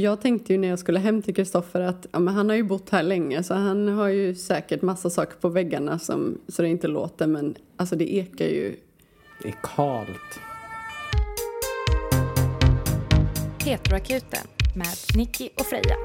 [0.00, 2.62] jag tänkte ju när jag skulle hem till Kristoffer att ja, men han har ju
[2.62, 6.68] bott här länge så han har ju säkert massa saker på väggarna som, så det
[6.68, 8.76] inte låter men alltså det ekar ju.
[9.42, 10.40] Det är kallt.
[13.64, 15.96] Heteroakuten med Nicky och Freja.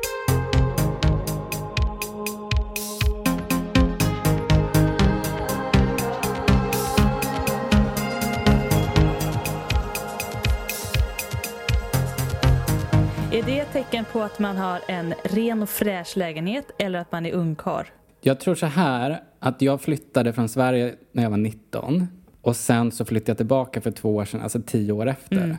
[13.35, 17.11] Är det ett tecken på att man har en ren och fräsch lägenhet eller att
[17.11, 17.87] man är ungkar?
[18.21, 22.07] Jag tror så här att jag flyttade från Sverige när jag var 19
[22.41, 25.43] och sen så flyttade jag tillbaka för två år sedan, alltså tio år efter.
[25.43, 25.57] Mm.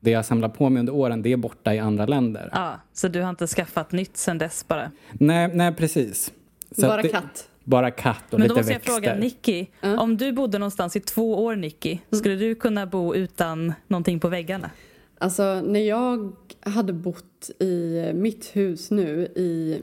[0.00, 2.50] Det jag samlar på mig under åren, det är borta i andra länder.
[2.52, 4.90] Ja, så du har inte skaffat nytt sen dess bara?
[5.12, 6.32] Nej, nej precis.
[6.70, 7.48] Så Bara det, katt.
[7.64, 8.92] Bara katt och Men lite då måste jag växter.
[8.92, 13.72] fråga Nicky, om du bodde någonstans i två år Nicky, skulle du kunna bo utan
[13.86, 14.70] någonting på väggarna?
[15.18, 19.82] Alltså när jag hade bott i mitt hus nu i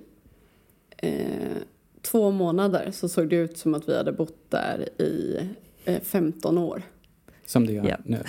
[0.97, 1.57] eh,
[2.01, 5.39] två månader så såg det ut som att vi hade bott där i
[5.85, 6.81] eh, 15 år.
[7.45, 7.97] Som det gör Ja.
[8.03, 8.19] nu.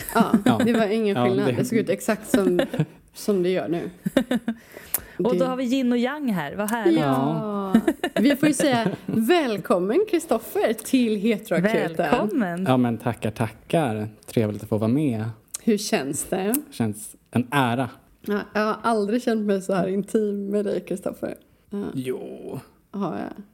[0.45, 1.47] Ja, det var ingen Ja, skillnad.
[1.47, 1.65] det- Det...
[1.65, 2.61] såg ut exakt som,
[3.15, 3.91] som det gör nu.
[5.19, 7.01] Och då har vi yin och yang här, vad härligt.
[7.01, 7.75] Ja.
[8.21, 11.95] Vi får ju säga välkommen Kristoffer till Heteroakuten.
[11.97, 12.65] Välkommen!
[12.69, 14.09] Ja men tackar, tackar.
[14.27, 15.25] Trevligt att få vara med.
[15.67, 16.55] Hur känns det?
[16.71, 17.91] Känns en ära.
[18.21, 21.35] Ja, Jag har aldrig känt mig så här intim med dig Kristoffer.
[21.71, 22.61] Ja, Jo.
[22.91, 23.45] har jag.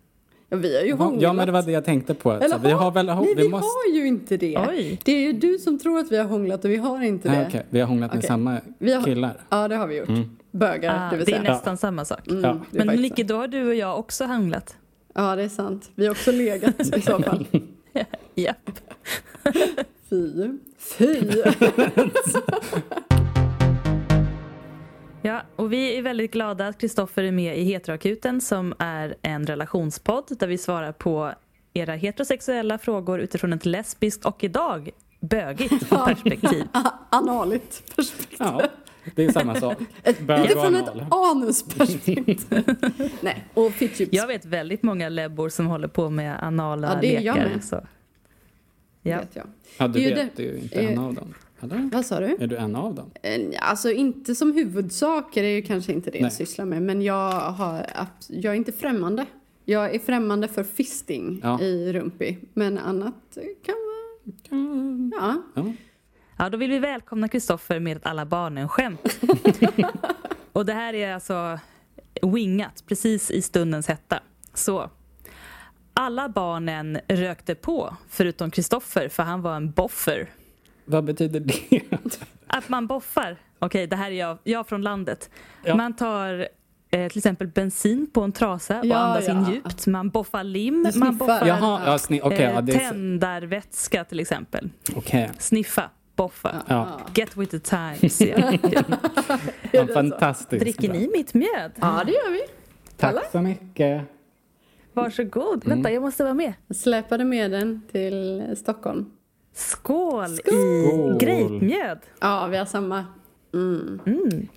[0.49, 1.23] Ja, vi har ju hånglat.
[1.23, 2.33] Ja men det var det jag tänkte på.
[2.33, 3.65] Eller Så vi har väl, Nej, vi vi måste...
[3.67, 4.59] har ju inte det.
[4.69, 5.01] Oj.
[5.05, 7.39] Det är ju du som tror att vi har hånglat och vi har inte det.
[7.45, 7.67] Ah, okej.
[7.71, 8.29] Vi har hånglat med Okej.
[8.29, 9.41] samma Vi har- killar.
[9.49, 10.09] Ja, det har vi gjort.
[10.09, 10.37] Mm.
[10.51, 11.53] Bögar, Ah, det vill det är säga.
[11.53, 12.27] nästan samma sak.
[12.29, 12.61] Mm, Ja.
[12.71, 13.29] det Men sant.
[13.29, 14.77] då har du och jag också handlat.
[15.15, 15.91] Ja, det är sant.
[15.95, 17.47] Vi har också legat i så fall.
[18.35, 18.71] Japp.
[20.11, 20.49] Fy.
[20.83, 21.43] Fy!
[25.25, 29.47] Ja, och vi är väldigt glada att Kristoffer är med i Heteroakuten som är en
[29.47, 31.33] relationspodd där vi svarar på
[31.75, 34.91] era heterosexuella frågor utifrån ett lesbiskt och idag
[35.21, 36.65] bögigt perspektiv.
[37.11, 38.37] Analigt perspektiv.
[38.39, 38.63] Ja,
[39.15, 39.79] det är samma sak.
[40.21, 41.07] Bög och Utifrån ett anal.
[41.37, 42.41] anusperspektiv.
[43.21, 44.13] Nej, och fittchips.
[44.13, 47.49] Jag vet väldigt många lebbor som håller på med anala Ja, det är jag lekar.
[47.51, 47.65] med.
[47.65, 47.81] Så.
[49.03, 49.19] Ja.
[49.19, 49.47] vet jag.
[49.79, 51.35] Ja, du Det vet det- du är inte en av dem.
[51.61, 51.91] Eller?
[51.93, 52.37] Vad sa du?
[52.41, 53.11] Är du en av dem?
[53.23, 56.23] Eh, Alltså inte som huvudsaker är ju kanske inte det Nej.
[56.23, 56.83] jag sysslar med.
[56.83, 57.87] Men jag, har,
[58.29, 59.27] jag är inte främmande.
[59.65, 61.61] Jag är främmande för fisting Ja.
[61.61, 62.39] i rumpi.
[62.55, 65.11] Men annat kan vara...
[65.21, 65.43] Ja.
[65.55, 65.73] Ja.
[66.39, 69.21] ja, då vill vi välkomna Kristoffer med ett alla barnen-skämt.
[70.53, 71.59] och det här är alltså
[72.23, 74.21] wingat, precis i stundens hetta.
[74.55, 74.91] Så.
[76.03, 80.29] Alla barnen rökte på, förutom Kristoffer, för han var en boffer.
[80.85, 81.81] Vad betyder det?
[82.47, 83.37] Att man boffar.
[83.59, 85.31] Okej, det här är jag, jag från landet.
[85.65, 85.75] Ja.
[85.75, 86.49] Man tar
[86.91, 89.33] eh, till exempel bensin på en trasa och Ja, andas ja.
[89.33, 89.87] in djupt.
[89.87, 92.39] Man boffar lim, man boffar Jaha, ja, sni- okej.
[92.45, 94.71] eh, ja, det är tändarvätska till exempel.
[94.97, 95.31] Okej.
[95.39, 96.63] Sniffa, boffa.
[96.69, 97.01] Ja.
[97.15, 98.21] Get with the times.
[98.21, 98.53] Ja.
[99.73, 100.63] Ja, fantastiskt.
[100.65, 101.73] Dricker ni mitt mjöd?
[101.81, 102.41] ja, det gör vi.
[103.01, 103.21] Alla?
[103.21, 104.03] Tack så mycket.
[104.93, 105.65] Varsågod.
[105.65, 105.77] Mm.
[105.77, 106.53] Vänta, jag måste vara med.
[106.67, 109.11] Jag släpade med den till Stockholm.
[109.55, 111.17] Skål, Skål.
[111.23, 111.99] i grapemjöd.
[112.21, 113.05] Ja, vi har samma.
[113.55, 114.01] Mm.
[114.07, 114.49] Mm.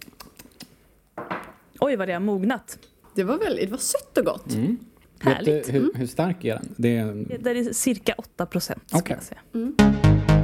[1.80, 2.80] Oj, vad det har mognat.
[3.16, 4.54] Det var väldigt, det var sött och gott.
[4.54, 4.78] Mm.
[5.20, 5.48] Härligt.
[5.48, 6.74] Vet du hur, hur stark är den?
[6.78, 7.38] Det är.
[7.40, 8.92] Det är cirka 8 procent.
[8.94, 9.18] Okej.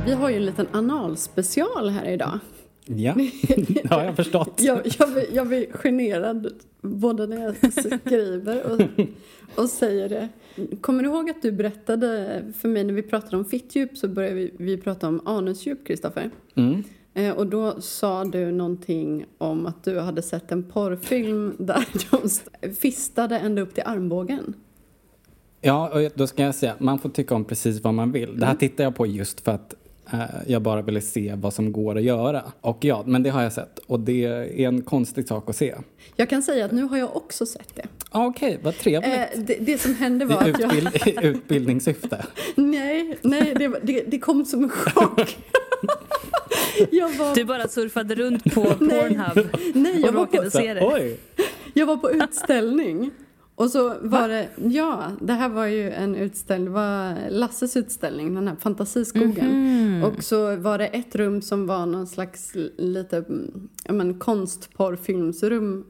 [0.05, 2.39] Vi har ju en liten analspecial här idag.
[2.85, 3.13] Ja,
[3.57, 4.53] det har jag förstått.
[4.57, 6.47] Jag, jag, blir, jag blir generad
[6.81, 7.55] både när jag
[8.03, 8.81] skriver och,
[9.63, 10.29] och säger det.
[10.81, 14.35] Kommer du ihåg att du berättade för mig när vi pratade om fittdjup så började
[14.35, 16.31] vi, vi prata om anusdjup, Kristoffer.
[16.55, 16.83] Mm.
[17.13, 22.25] Eh, och då sa du någonting om att du hade sett en porrfilm där de
[22.25, 24.53] st- fistade ända upp till armbågen.
[25.61, 28.39] Ja, och då ska jag säga, man får tycka om precis vad man vill.
[28.39, 29.75] Det här tittar jag på just för att
[30.47, 32.43] jag bara ville se vad som går att göra.
[32.61, 33.79] Och ja, men det har jag sett.
[33.79, 35.75] Och det är en konstig sak att se.
[36.15, 37.85] Jag kan säga att nu har jag också sett det.
[38.09, 39.13] Ah, Okej, vad trevligt.
[39.13, 40.71] Eh, det, det som hände var I att jag...
[40.71, 42.25] utbild- i utbildningssyfte.
[42.55, 45.37] Nej, nej det, det, det kom som en chock.
[46.91, 50.73] jag, var, Du bara surfade runt på Pornhub nej, jag, och var på, råkade se
[50.73, 50.81] det.
[50.93, 51.17] Oj!
[51.73, 53.11] jag var på utställning.
[53.55, 58.47] Och så var det, ja, det här var ju en utställning, var Lasses utställning, den
[58.47, 59.47] här Fantasiskogen.
[59.47, 60.03] Mhm.
[60.03, 65.85] Och så var det ett rum som var någon slags lite, mm, ja men konstporrfilmsrum.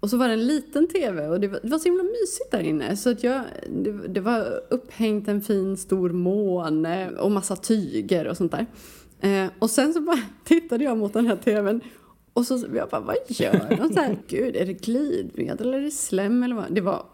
[0.00, 2.50] Och så var det en liten tv och det var, det var så himla mysigt
[2.50, 2.96] där inne.
[2.96, 8.36] Så att jag, det, det var upphängt en fin stor måne och massa tyger och
[8.36, 8.66] sånt där.
[9.20, 11.80] Eh, och sen så bara tittade jag mot den här tvn
[12.34, 13.94] Och så jag bara, vad gör de?
[13.94, 16.74] Så här, Gud, är det glidmedel eller är det slem eller vad?
[16.74, 17.06] Det var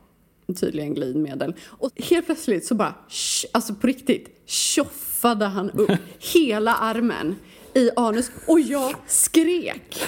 [0.57, 1.55] tydligen glidmedel.
[1.67, 5.91] Och helt plötsligt så bara, sh, alltså på riktigt, tjoffade han upp
[6.35, 7.37] hela armen
[7.75, 10.03] i anus och jag skrek.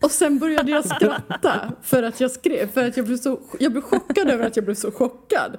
[0.00, 3.72] Och sen började jag skratta för att jag skrek, för att jag blev så, jag
[3.72, 5.56] blev chockad över att jag blev så chockad.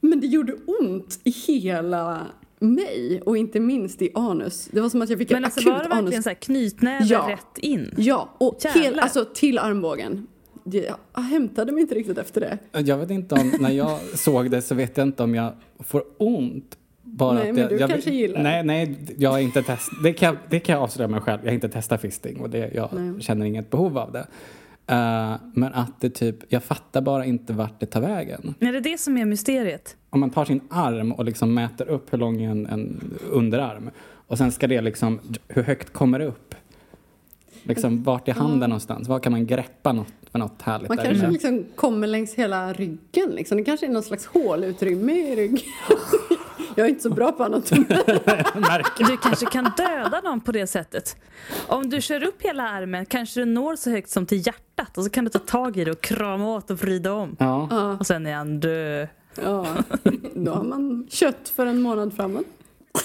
[0.00, 2.26] Men det gjorde ont i hela
[2.62, 4.68] mig och inte minst i anus.
[4.72, 6.24] Det var som att jag fick Men en alltså akut var det verkligen anus.
[6.24, 7.26] så knytnäve Ja.
[7.30, 7.94] rätt in?
[7.96, 10.26] Ja, och hel, alltså till armbågen.
[11.14, 12.80] Jag hämtade mig inte riktigt efter det.
[12.80, 16.04] Jag vet inte om, när jag såg det så vet jag inte om jag får
[16.18, 16.78] ont.
[17.02, 18.42] Bara Nej, att men jag, du jag, kanske gillar det.
[18.42, 19.98] Nej, nej, jag har inte testat.
[20.02, 21.40] Det kan, det kan jag avslöja mig själv.
[21.42, 23.22] Jag har inte testat fisting och det, jag Nej.
[23.22, 24.26] känner inget behov av det.
[24.86, 28.54] Eh, men att det typ, jag fattar bara inte vart det tar vägen.
[28.60, 29.96] Är det det som är mysteriet?
[30.10, 33.00] Om man tar sin arm och liksom mäter upp hur lång en, en
[33.30, 33.90] underarm
[34.32, 36.54] och sen ska det liksom, hur högt kommer det upp?
[37.62, 39.08] Liksom vart är handen någonstans?
[39.08, 43.30] Var kan man greppa något för något härligt Man kanske liksom kommer längs hela ryggen.
[43.30, 43.58] Liksom.
[43.58, 45.58] Det kanske är någon slags hålutrymme i ryggen.
[46.74, 47.86] Jag är inte så bra på anatomi.
[48.98, 51.16] Du kanske kan döda någon på det sättet.
[51.66, 55.04] Om du kör upp hela armen kanske du når så högt som till hjärtat och
[55.04, 57.36] så kan du ta tag i det och krama åt och vrida om.
[57.38, 57.68] Ja.
[57.70, 59.08] Ja, Och sen är han död.
[59.44, 59.66] ja,
[60.34, 62.44] då har man kött för en månad framåt.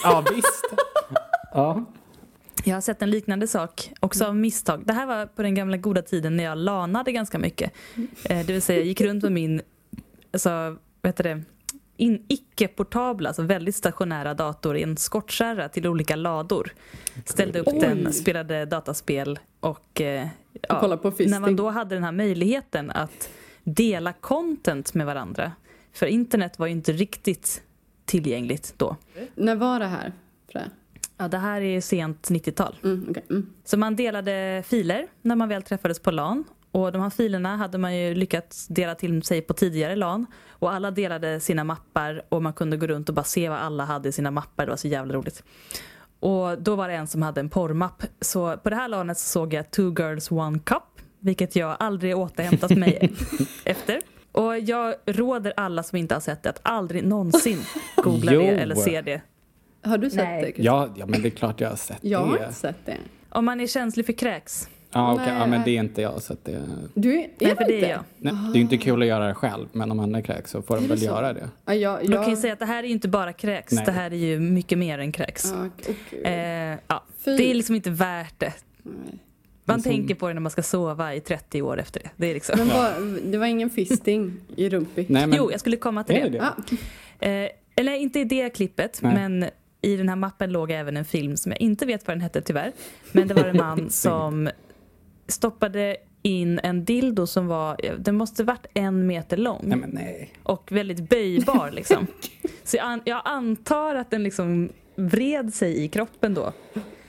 [0.03, 0.65] ja, visst.
[1.53, 1.83] Ja.
[2.63, 4.83] Jag har sett en liknande sak, också av misstag.
[4.85, 7.71] Det här var på den gamla goda tiden när jag lanade ganska mycket.
[8.23, 9.61] Eh, det vill säga, jag gick runt med min
[10.33, 10.49] alltså,
[11.01, 11.43] vad heter det?
[11.97, 16.73] In, icke-portabla, alltså väldigt stationära dator i en skottkärra till olika lador.
[17.25, 17.79] Ställde upp Oj.
[17.79, 20.27] den, spelade dataspel och eh,
[20.69, 21.29] Och på fisting.
[21.31, 23.29] när man då hade den här möjligheten att
[23.63, 25.51] dela content med varandra.
[25.93, 27.63] För internet var ju inte riktigt
[28.05, 28.95] tillgängligt då.
[29.35, 30.13] När var det här?
[30.51, 30.61] Frä?
[31.17, 32.75] Ja, det här är sent 90-tal.
[32.83, 33.23] Mm, okej.
[33.29, 33.53] mm.
[33.65, 36.43] Så man delade filer när man väl träffades på LAN.
[36.77, 40.25] Och de här filerna hade man ju lyckats dela till sig på tidigare LAN.
[40.49, 43.85] Och alla delade sina mappar och man kunde gå runt och bara se vad alla
[43.85, 44.65] hade i sina mappar.
[44.65, 45.43] Det var så jävla roligt.
[46.19, 48.03] Och då var det en som hade en porrmapp.
[48.21, 50.83] Så på det här LANet så såg jag Two Girls One Cup.
[51.19, 53.13] Vilket jag aldrig återhämtat mig
[53.65, 54.01] efter.
[54.31, 57.59] Och jag råder alla som inte har sett det att aldrig någonsin
[58.03, 59.21] googla det eller se det.
[59.83, 60.53] Har du sett Nej.
[60.57, 60.63] det?
[60.63, 62.43] Ja, ja, men det är klart jag har sett Jag har det.
[62.43, 62.97] inte sett det.
[63.29, 64.69] Om man är känslig för kräks.
[64.91, 65.25] Ja, okej.
[65.27, 65.35] Nej.
[65.39, 66.21] ja, men det är inte jag.
[66.21, 66.61] Så att det,
[66.93, 67.87] Du är, är Nej, för det inte?
[67.87, 68.03] är jag.
[68.17, 70.61] nej, det är ju inte kul att göra det själv, men om andra kräks så
[70.61, 71.05] får de väl så?
[71.05, 71.49] göra det.
[71.65, 73.73] Ja, jag, Då jag, kan jag säga att det här är ju inte bara kräks,
[73.73, 73.85] Nej.
[73.85, 75.53] det här är ju mycket mer än kräks.
[75.55, 76.25] Åh, gud.
[76.25, 76.31] Eh,
[76.87, 78.53] ja, det är liksom inte värt det.
[78.83, 78.95] Nej.
[79.65, 82.09] Man som- tänker på det när man ska sova i 30 år efter det.
[82.15, 82.55] det är liksom.
[82.59, 85.09] Men var, det var ingen fisting i Rumpik?
[85.09, 86.41] Nej, men, Jo, jag skulle komma till det det?
[86.41, 86.53] Ah,
[87.19, 89.13] Eh, eller inte i det klippet, Nej.
[89.13, 89.45] men
[89.81, 92.41] i den här mappen låg även en film som jag inte vet vad den hette
[92.41, 92.71] tyvärr.
[93.11, 94.49] Men det var en man som
[95.27, 99.61] stoppade in en dildo som var, den måste varit en meter lång.
[99.63, 100.33] Nej, men nej.
[100.43, 102.07] och väldigt böjbar liksom.
[102.63, 106.53] Så jag, an, jag antar att den liksom vred sig i kroppen då.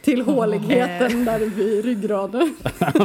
[0.02, 2.56] till håligheten där vid ryggraden.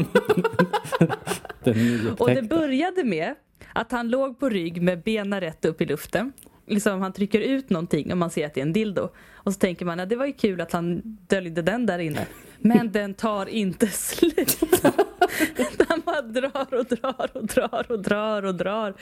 [1.63, 3.35] Den Och det började med
[3.73, 6.33] att han låg på rygg med benen rätt upp i luften.
[6.65, 9.09] Liksom han trycker ut någonting och man ser att det är en dildo.
[9.33, 12.27] Och så tänker man att det var ju kul att han döljde den där inne.
[12.59, 14.59] Men den tar inte slut.
[15.87, 18.93] Han bara drar och drar och drar och drar och drar.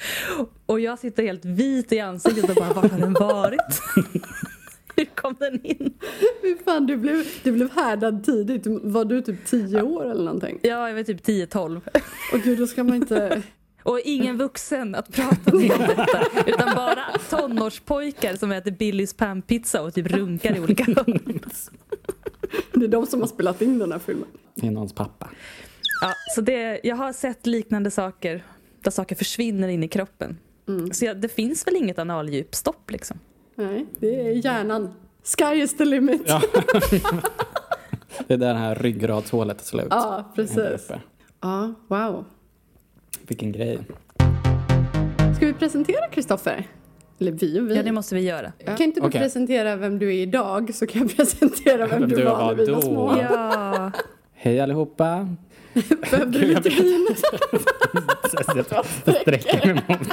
[0.65, 3.81] Och jag sitter helt vit i ansiktet och bara, var har den varit?
[4.95, 5.93] Hur kom den in?
[6.41, 8.67] Fy fan, du blev, du blev härdad tidigt.
[8.67, 10.59] Var du typ tio år eller någonting?
[10.61, 11.81] Ja, jag var typ 10-12.
[12.33, 13.43] Och gud, då ska man inte...
[13.83, 16.25] Och ingen vuxen att prata med om detta.
[16.45, 21.39] Utan bara tonårspojkar som äter Billys panpizza och typ runkar i olika hörn.
[22.73, 24.27] Det är de som har spelat in den här filmen.
[24.55, 25.29] Det är någons pappa.
[26.01, 28.43] Ja, så det, jag har sett liknande saker
[28.81, 30.37] där saker försvinner in i kroppen.
[30.67, 30.93] Mm.
[30.93, 33.19] Så jag, det finns väl inget analdjupstopp liksom.
[33.55, 34.93] Nej, det är hjärnan.
[35.37, 36.21] Sky is the limit.
[36.25, 36.41] Ja.
[38.27, 39.87] det är där det här ryggradshålet är slut.
[39.89, 40.91] Ja, precis.
[41.41, 42.25] Ja, wow.
[43.27, 43.79] Vilken grej.
[45.35, 46.67] Ska vi presentera Kristoffer?
[47.19, 47.75] Eller vi och vi.
[47.75, 48.51] Ja, det måste vi göra.
[48.65, 49.21] Kan inte du Okej.
[49.21, 52.65] presentera vem du är idag så kan jag presentera vem Vem du var var när
[52.65, 53.17] vi var små.
[53.21, 53.91] Ja.
[54.33, 55.27] Hej allihopa.
[56.11, 57.07] Behövde du lite vin?
[58.75, 60.07] Jag sträcker mig mot.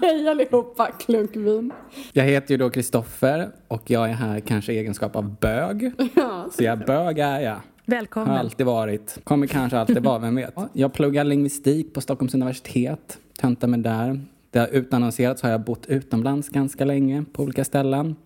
[0.00, 1.72] Hej allihopa, klunk vin.
[2.12, 5.92] Jag heter ju då Kristoffer och jag är här kanske i egenskap av bög.
[6.14, 7.60] Ja, Så jag bög är jag.
[7.86, 8.36] Har Välkommen.
[8.36, 9.18] alltid varit.
[9.24, 10.54] Kommer kanske alltid vara, vem vet.
[10.72, 13.18] Jag pluggar lingvistik på Stockholms universitet.
[13.40, 14.20] Töntar mig där.
[14.50, 18.16] Det har utannonserats har jag bott utomlands ganska länge på olika ställen.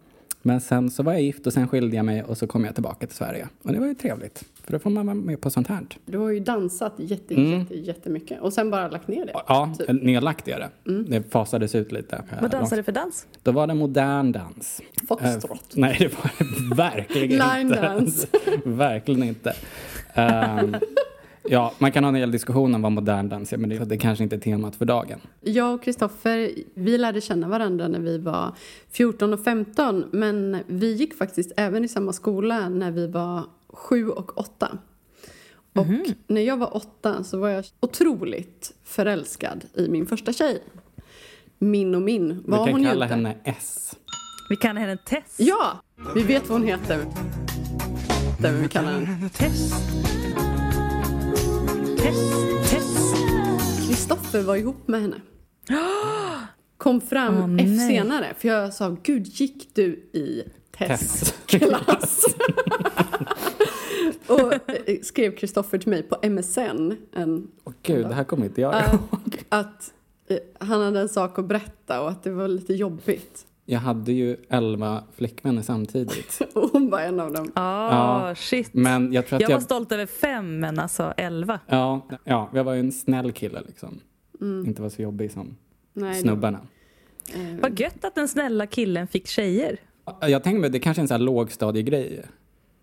[0.48, 2.74] Men sen så var jag gift och sen skilde jag mig och så kom jag
[2.74, 3.48] tillbaka till Sverige.
[3.62, 4.44] Och det var ju trevligt.
[4.64, 5.80] För då får man vara med på sånt här.
[6.06, 7.58] Du har ju dansat jätte, Mm.
[7.60, 9.32] jätte, jättemycket och sen bara lagt ner det.
[9.34, 10.02] Ja, Typ.
[10.02, 10.90] nedlagt är det.
[10.90, 11.06] Mm.
[11.10, 12.22] Det fasades ut lite.
[12.40, 13.26] Vad dansar du för dans?
[13.42, 14.80] Då var det modern dans.
[15.08, 15.50] Foxtrot.
[15.52, 17.80] Eh, nej, det var det verkligen Line inte.
[17.82, 18.26] dance.
[18.64, 19.54] verkligen inte.
[20.14, 20.76] Ehm,
[21.50, 23.96] ja, man kan ha en hel diskussion om vad modern dans är, men det, det
[23.96, 25.20] kanske inte är temat för dagen.
[25.40, 28.52] Jag och Kristoffer, vi lärde känna varandra när vi var
[28.90, 34.08] 14 och 15 men vi gick faktiskt även i samma skola när vi var 7
[34.08, 34.78] och 8.
[35.74, 35.86] Och
[36.26, 40.62] när jag var 8 så var jag otroligt förälskad i min första tjej.
[41.58, 42.28] Min och min.
[42.28, 43.14] Vi Vad kan hon kalla inte.
[43.14, 43.96] henne S.
[44.50, 45.36] Vi kallar henne Tess.
[45.36, 45.82] Ja!
[46.14, 47.04] Vi vet vad hon heter.
[48.40, 49.28] Det vi kallar henne.
[49.28, 49.72] Tess.
[51.98, 52.70] Tess.
[52.70, 53.14] Tess.
[53.88, 55.20] Kristoffer var ihop med henne.
[56.76, 57.88] Kom fram Åh, F nej.
[57.88, 58.34] senare.
[58.38, 60.42] För jag sa, gud gick du i
[60.78, 62.24] testklass?
[64.26, 64.52] och
[64.88, 68.74] eh, skrev Kristoffer till mig på MSN en, Åh gud, det här kommer inte jag
[68.74, 69.44] ihåg.
[69.48, 69.92] att
[70.28, 73.46] eh, han hade en sak att berätta och att det var lite jobbigt.
[73.70, 76.38] Jag hade ju elva flickvänner samtidigt.
[76.54, 77.52] Och hon var en av dem.
[77.54, 78.34] Ah, Ja.
[78.34, 78.70] shit.
[78.74, 79.56] Men jag tror att jag jag...
[79.56, 81.60] var stolt över fem, men alltså elva.
[81.66, 84.00] Ja, ja, jag var ju en snäll kille liksom.
[84.40, 84.66] Mm.
[84.66, 85.56] Inte var så jobbig som
[85.94, 86.60] Nej, snubbarna.
[87.26, 89.76] det- eh, Vad gött att den snälla killen fick tjejer.
[90.20, 92.22] Jag tänker mig, det kanske är en sån här lågstadiegrej.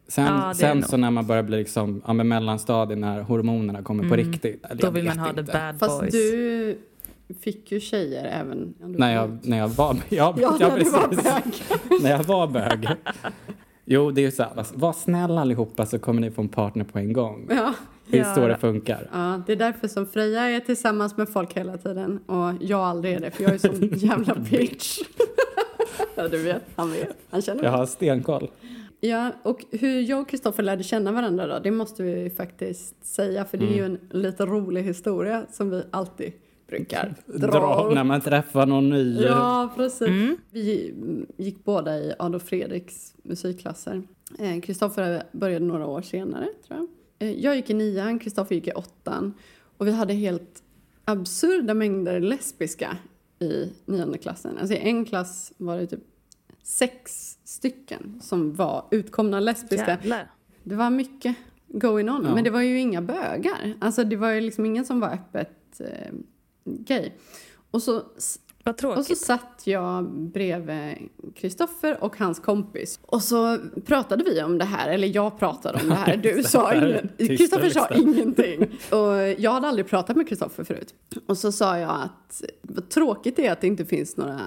[0.08, 4.10] Sen, det sen så när man börjar bli liksom, ja men mellanstadiet när hormonerna kommer
[4.10, 4.32] på Mm.
[4.32, 4.66] riktigt.
[4.66, 5.52] eller Då vill man ha the inte.
[5.54, 6.12] bad Fast boys.
[6.14, 6.78] du
[7.42, 8.74] fick ju tjejer även...
[8.82, 11.24] ja, När jag, när jag var, ja, Ja, när du var precis.
[11.24, 12.02] bög.
[12.02, 12.88] när jag var bög.
[13.86, 16.84] Jo, det är ju så här, var snäll allihopa så kommer ni få en partner
[16.84, 17.48] på en gång.
[17.50, 17.74] Ja.
[18.10, 18.36] Det är Ja.
[18.36, 19.10] så det funkar.
[19.14, 23.14] Ja, det är därför som Freja är tillsammans med folk hela tiden och jag aldrig
[23.14, 25.00] är det för jag är sån jävla bitch.
[26.16, 27.80] ja, du vet, han vet, han känner Jag mig.
[27.80, 28.50] har stenkoll.
[29.00, 33.46] Ja, och hur jag och Kristoffer lärde känna varandra då, det måste vi faktiskt säga
[33.46, 36.34] för det är ju en lite rolig historia som vi alltid
[36.68, 37.48] brukar dra.
[37.48, 39.22] Dra när man träffar någon ny.
[39.24, 40.08] Ja, precis.
[40.08, 40.38] Mm.
[40.52, 40.94] Vi
[41.38, 44.04] gick båda i Adolf Fredriks musikklasser.
[44.40, 46.88] Eh, Kristoffer började några år senare, tror jag.
[47.30, 49.34] Eh, Jag gick i nian, Kristoffer gick i åttan.
[49.78, 50.64] Och vi hade helt
[51.06, 52.98] absurda mängder lesbiska
[53.40, 54.58] i nionde klassen.
[54.58, 56.00] Alltså i en klass var det typ
[56.64, 57.12] sex
[57.44, 59.88] stycken som var utkomna lesbiska.
[59.90, 60.32] Jävlar.
[60.64, 61.36] Det var mycket
[61.68, 62.36] going on, Ja.
[62.36, 63.74] men det var ju inga bögar.
[63.80, 66.14] Alltså det var ju liksom ingen som var öppet eh,
[66.66, 67.12] gay.
[67.72, 68.04] Och så
[68.64, 69.06] Vad och tråkigt.
[69.06, 73.00] så satt jag bredvid Kristoffer och hans kompis.
[73.02, 76.18] Och så pratade vi om det här, eller jag pratade om det här.
[76.24, 78.62] Du sa är tysta Kristoffer sa ingenting.
[78.92, 80.94] Och jag hade aldrig pratat med Kristoffer förut.
[81.26, 84.40] Och så sa jag att vad tråkigt det är att det inte finns några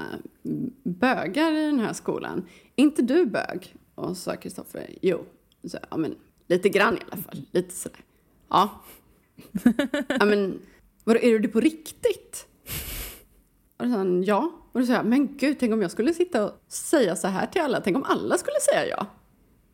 [0.82, 2.44] bögar i den här skolan.
[2.76, 3.74] inte du bög?
[3.94, 5.24] Och så sa Kristoffer, jo.
[5.64, 6.14] Så, ja, men
[6.48, 7.42] lite grann i alla fall.
[7.50, 8.00] Lite sådär.
[8.48, 8.70] Ja.
[10.08, 10.58] ja men,
[11.08, 12.46] vadå, är du det på riktigt?
[13.78, 14.50] Och då sa han ja.
[14.72, 17.46] Och då sa jag, men gud, tänk om jag skulle sitta och säga så här
[17.46, 17.80] till alla.
[17.80, 19.06] Tänk om alla skulle säga ja.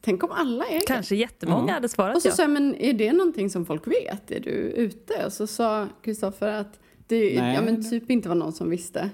[0.00, 0.80] Tänk om alla är.
[0.86, 1.74] Kanske jättemånga Ja.
[1.74, 2.32] hade svarat Och så ja.
[2.32, 4.30] sa jag, men är det någonting som folk vet?
[4.30, 5.26] Är du ute?
[5.26, 9.10] Och så sa Kristoffer att det ja, men typ inte var någon som visste.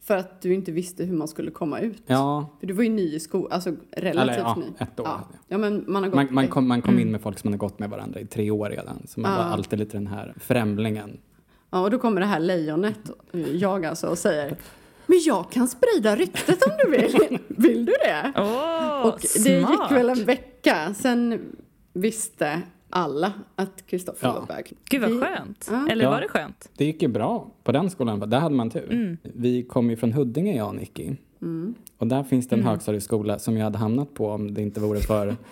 [0.00, 2.02] För att du inte visste hur man skulle komma ut.
[2.06, 4.64] Ja, För du var ju ny i skolan, alltså relativt Eller, ja, ny.
[4.78, 5.28] ett år Ja.
[5.48, 6.16] ja, men man har gått...
[6.16, 7.02] man, man kom, man kom Mm.
[7.06, 9.02] in med folk som man har gått med varandra i tre år redan.
[9.08, 9.38] Så man Ja.
[9.38, 11.20] var alltid lite den här främlingen.
[11.74, 12.98] Ja, och då kommer det här lejonet,
[13.52, 14.56] jag alltså, och säger
[15.06, 17.38] Men jag kan sprida ryktet om du vill.
[17.48, 18.32] Vill du det?
[18.36, 19.70] Åh, Och det smart.
[19.70, 21.40] gick väl en vecka, sen
[21.92, 24.32] visste alla att Kristoffer Ja.
[24.40, 24.72] var bög.
[24.90, 25.68] Gud vad skönt.
[25.70, 25.88] Ja.
[25.90, 26.68] Eller var det skönt?
[26.76, 28.92] Det gick ju bra på den skolan, där hade man tur.
[28.92, 29.16] Mm.
[29.22, 31.10] Vi kom ju från Huddinge, jag och Nicky.
[31.42, 31.74] Mm.
[31.98, 32.70] Och där finns det en Mm.
[32.70, 35.36] högstadieskola som jag hade hamnat på om det inte vore för...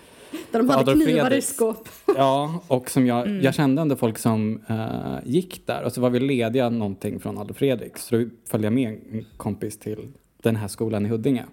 [0.50, 1.88] Där de hade Adolf knivar i skåp.
[2.16, 3.40] ja, och som jag, Mm.
[3.42, 5.82] jag kände ändå folk som eh, gick där.
[5.84, 8.02] Och så var vi lediga någonting från Adolf Fredriks.
[8.04, 10.08] Så då följde jag med en kompis till
[10.42, 11.44] den här skolan i Huddinge.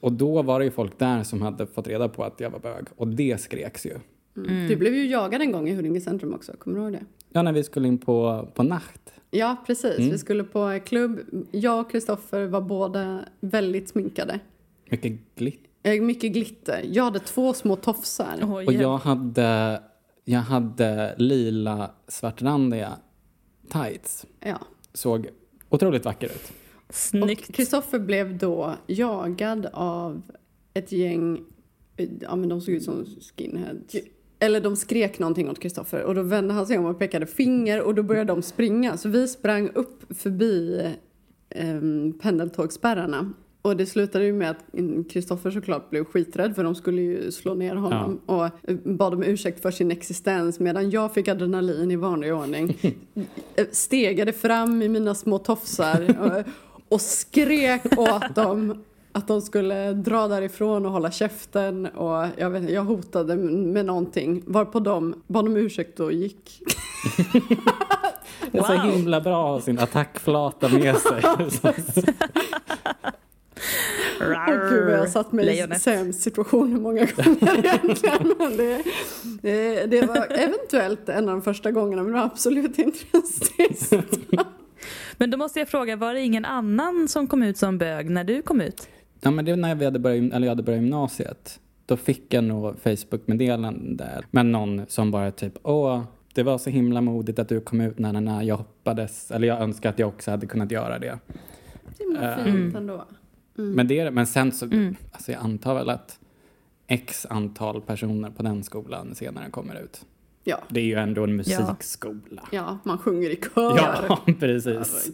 [0.00, 2.58] Och då var det ju folk där som hade fått reda på att jag var
[2.58, 2.84] bög.
[2.96, 3.94] Och det skreks ju.
[4.36, 4.68] Mm.
[4.68, 7.04] Du blev ju jagad en gång i Huddinge centrum också, kommer du ihåg det?
[7.32, 9.12] Ja, när vi skulle in på, på nacht.
[9.30, 9.98] Ja, precis.
[9.98, 10.10] Mm.
[10.10, 11.20] Vi skulle på klubb.
[11.50, 14.40] Jag och Kristoffer var båda väldigt sminkade.
[14.90, 15.69] Mycket glitter.
[15.82, 16.84] Eh, Mycket glitter.
[16.92, 18.38] Jag hade två små tofsar.
[18.42, 19.82] Åh, Och jag hade,
[20.24, 22.92] jag hade lila svartrandiga
[23.68, 24.26] tights.
[24.40, 24.58] Ja.
[24.92, 25.28] Såg
[25.68, 26.52] otroligt vacker ut.
[26.88, 27.54] Och Snyggt.
[27.54, 30.22] Kristoffer blev då jagad av
[30.74, 31.40] ett gäng,
[31.96, 33.06] eh, ja men de såg ut som
[33.36, 33.96] skinheads.
[34.38, 37.82] Eller de skrek någonting åt Kristoffer och då vände han sig om och pekade finger
[37.82, 38.96] och då började de springa.
[38.96, 40.86] Så vi sprang upp förbi
[41.56, 44.64] um, pendeltågsspärrarna Och det slutade ju med att
[45.10, 49.22] Kristoffer såklart blev skiträdd för de skulle ju slå ner honom och eh, bad om
[49.22, 52.76] ursäkt för sin existens medan jag fick adrenalin i vanlig ordning.
[53.72, 56.44] Stegade fram i mina små tofsar och,
[56.94, 62.70] och skrek åt dem att de skulle dra därifrån och hålla käften och jag, vet,
[62.70, 66.62] jag hotade med någonting varpå de bad om ursäkt och gick.
[68.52, 71.22] Det är så himla bra att ha sin attackflata med sig.
[74.20, 78.34] Åh gud vad jag har satt mig i sämst situationer många gånger egentligen.
[78.38, 78.82] Men det,
[79.42, 83.22] det, det, var eventuellt en av de första gångerna men det var absolut inte den
[83.22, 84.02] sista.
[85.16, 88.24] Men då måste jag fråga, var det ingen annan som kom ut som bög när
[88.24, 88.88] du kom ut?
[89.20, 91.60] Ja men det var när vi hade börjat, eller jag hade börjat gymnasiet.
[91.86, 96.02] Då fick jag nog Facebook-meddelande med någon som bara typ åh
[96.34, 99.60] det var så himla modigt att du kom ut när, när jag hoppades, eller jag
[99.60, 101.18] önskar att jag också hade kunnat göra det.
[101.98, 102.76] Det himla fint mm.
[102.76, 103.04] ändå.
[103.60, 103.72] Mm.
[103.72, 104.96] Men, det, men sen så, mm.
[105.12, 106.18] alltså jag antar väl att
[106.86, 110.04] x antal personer på den skolan senare kommer ut.
[110.44, 110.58] Ja.
[110.68, 112.48] Det är ju ändå en musikskola.
[112.52, 113.76] Ja, man sjunger i kör.
[113.76, 115.10] Ja, precis.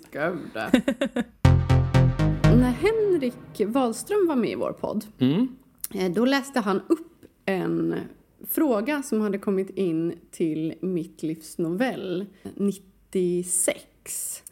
[2.42, 5.48] När Henrik Wahlström var med i vår podd, mm.
[5.94, 7.94] Eh, då läste han upp en
[8.48, 14.42] fråga som hade kommit in till Mitt livs novell 96.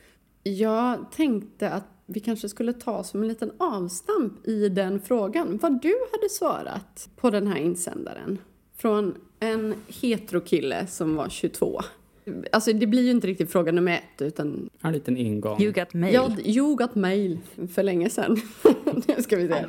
[0.42, 5.82] Jag tänkte att vi kanske skulle ta som en liten avstamp i den frågan vad
[5.82, 8.38] du hade svarat på den här insändaren.
[8.76, 11.80] Från en heterokille som var 22.
[12.52, 14.70] Alltså det blir ju inte riktigt fråga nummer ett utan...
[14.80, 15.62] En liten ingång.
[15.62, 16.14] You got mail.
[16.14, 17.38] Ja, you got mail
[17.74, 18.40] för länge sedan.
[19.06, 19.66] nu ska vi se.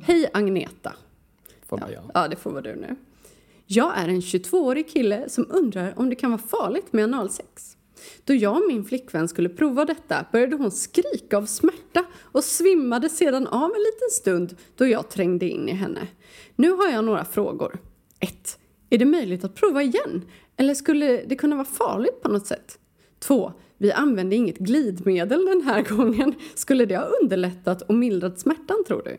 [0.00, 0.92] Hej Agneta.
[1.66, 1.86] Får ja.
[1.92, 2.02] jag?
[2.14, 2.96] Ja, det får vara du nu.
[3.66, 7.75] Jag är en 22-årig kille som undrar om det kan vara farligt med analsex.
[8.24, 13.08] Då jag och min flickvän skulle prova detta började hon skrika av smärta och svimmade
[13.08, 16.08] sedan av en liten stund då jag trängde in i henne.
[16.56, 17.78] Nu har jag några frågor.
[18.20, 18.58] 1.
[18.90, 20.24] Är det möjligt att prova igen?
[20.56, 22.78] Eller skulle det kunna vara farligt på något sätt?
[23.18, 23.52] 2.
[23.78, 26.34] Vi använde inget glidmedel den här gången.
[26.54, 29.16] Skulle det ha underlättat och mildrat smärtan tror du?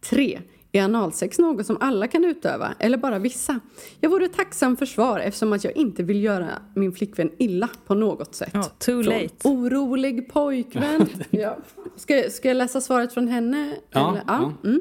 [0.00, 0.40] 3.
[0.72, 3.60] Är analsex något som alla kan utöva eller bara vissa?
[4.00, 7.94] Jag vore tacksam för svar eftersom att jag inte vill göra min flickvän illa på
[7.94, 8.54] något sätt.
[8.54, 9.28] Oh, too late.
[9.38, 11.08] Från orolig pojkvän.
[11.30, 11.56] ja.
[11.96, 13.76] ska, ska jag läsa svaret från henne?
[13.90, 14.10] Ja.
[14.10, 14.22] Eller?
[14.26, 14.52] ja.
[14.64, 14.80] Mm.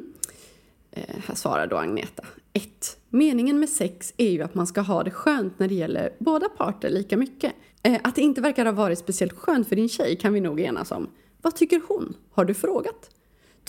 [0.92, 2.24] Eh, här svarar då Agneta.
[2.54, 2.98] 1.
[3.10, 6.50] Meningen med sex är ju att man ska ha det skönt när det gäller båda
[6.50, 7.54] parter lika mycket.
[7.84, 10.60] Eh, att det inte verkar ha varit speciellt skönt för din tjej kan vi nog
[10.60, 11.10] enas om.
[11.42, 12.14] Vad tycker hon?
[12.32, 13.10] Har du frågat?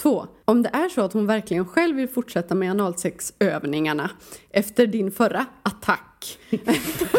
[0.03, 4.11] Två, om det är så att hon verkligen själv vill fortsätta med analsexövningarna
[4.51, 6.39] efter din förra attack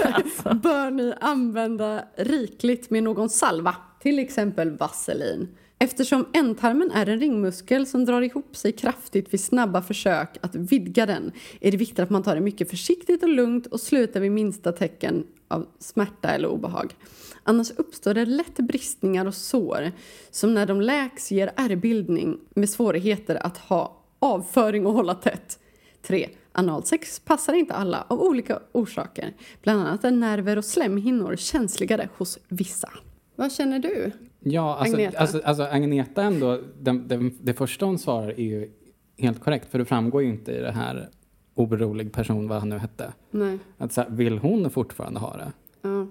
[0.05, 0.53] alltså.
[0.63, 5.47] bör ni använda rikligt med någon salva, till exempel vaselin.
[5.79, 11.05] Eftersom ändtarmen är en ringmuskel som drar ihop sig kraftigt vid snabba försök att vidga
[11.05, 14.31] den är det viktigt att man tar det mycket försiktigt och lugnt och slutar vid
[14.31, 16.93] minsta tecken av smärta eller obehag.
[17.43, 19.91] Annars uppstår det lätt bristningar och sår
[20.31, 25.59] som när de läks ger ärrbildning med svårigheter att ha avföring och hålla tätt.
[26.01, 26.29] 3.
[26.51, 29.33] Analsex passar inte alla av olika orsaker.
[29.61, 32.89] Bland annat är nerver och slemhinnor känsligare hos vissa.
[33.35, 34.11] Vad känner du?
[34.39, 38.71] Ja, alltså Agneta, alltså, alltså Agneta ändå, den, den, det första hon svarar är ju
[39.17, 41.09] helt korrekt för det framgår ju inte i det här
[41.55, 43.13] orolig person, vad han nu hette.
[43.31, 43.59] Nej.
[43.77, 45.51] Att så här, vill hon fortfarande ha det?
[45.81, 46.07] Ja.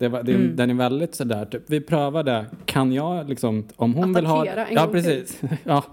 [0.00, 0.56] Det var, det, mm.
[0.56, 4.66] Den är väldigt sådär, typ, vi prövade, kan jag liksom, om hon Attackera vill ha...
[4.66, 5.40] en ja, gång precis.
[5.40, 5.48] Till.
[5.64, 5.84] ja.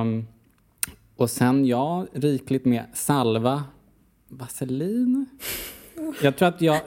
[0.00, 0.26] Um,
[1.16, 3.64] och sen, ja, rikligt med salva,
[4.28, 5.26] vaselin.
[6.22, 6.80] Jag tror att jag,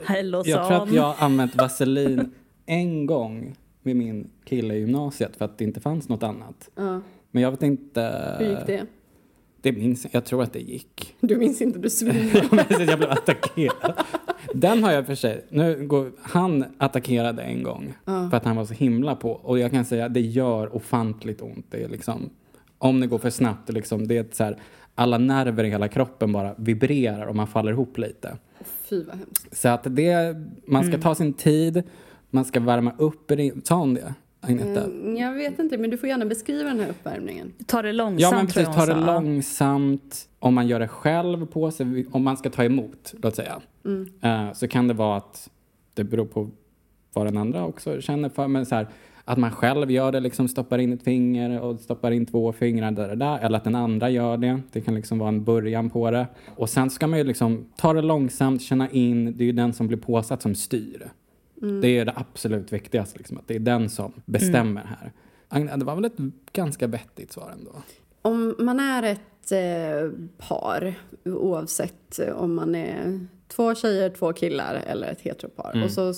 [0.44, 2.34] jag, tror att jag använt vaselin
[2.66, 6.70] en gång med min kille i gymnasiet för att det inte fanns något annat.
[6.74, 7.00] Ja.
[7.30, 8.36] Men jag vet inte...
[8.38, 8.86] Hur gick det?
[9.62, 10.24] Det minns jag.
[10.24, 11.14] tror att det gick.
[11.20, 12.84] Du minns inte, du svimmade.
[12.84, 13.94] jag blev attackerad.
[14.54, 15.44] Den har jag för sig.
[15.48, 18.30] Nu går, han attackerade en gång ja.
[18.30, 19.30] för att han var så himla på.
[19.30, 21.66] Och jag kan säga det gör ofantligt ont.
[21.70, 22.30] Det är liksom,
[22.78, 24.56] om det går för snabbt, liksom, det är så här,
[24.94, 28.36] alla nerver i hela kroppen bara vibrerar och man faller ihop lite.
[28.64, 29.56] Fy vad hemskt.
[29.56, 31.00] Så att det, man ska mm.
[31.00, 31.82] ta sin tid,
[32.30, 33.32] man ska värma upp.
[33.64, 34.14] Sa hon det?
[34.44, 34.84] Agneta?
[34.84, 37.52] Mm, jag vet inte, men du får gärna beskriva den här uppvärmningen.
[37.66, 38.74] Ta det långsamt, Ja, men precis.
[38.74, 40.28] Ta det långsamt.
[40.38, 44.08] Om man gör det själv på sig, om man ska ta emot, låt säga, mm.
[44.24, 45.50] uh, så kan det vara att
[45.94, 46.50] det beror på
[47.12, 48.48] vad den andra också känner för.
[48.48, 48.88] Men så här,
[49.24, 52.90] att man själv gör det, liksom stoppar in ett finger och stoppar in två fingrar
[52.90, 54.60] där, där, eller att den andra gör det.
[54.72, 56.26] Det kan liksom vara en början på det.
[56.56, 59.36] Och sen ska man ju liksom ta det långsamt, känna in.
[59.36, 61.10] Det är ju den som blir påsatt som styr.
[61.62, 61.80] Mm.
[61.80, 64.94] Det är det absolut viktigaste, liksom, att det är den som bestämmer mm.
[65.00, 65.12] här.
[65.48, 66.18] Agnes, det var väl ett
[66.52, 67.70] ganska vettigt svar ändå.
[68.22, 70.10] Om man är ett eh,
[70.48, 70.94] par,
[71.24, 75.84] oavsett om man är två tjejer, två killar eller ett heteropar Mm.
[75.84, 76.14] och så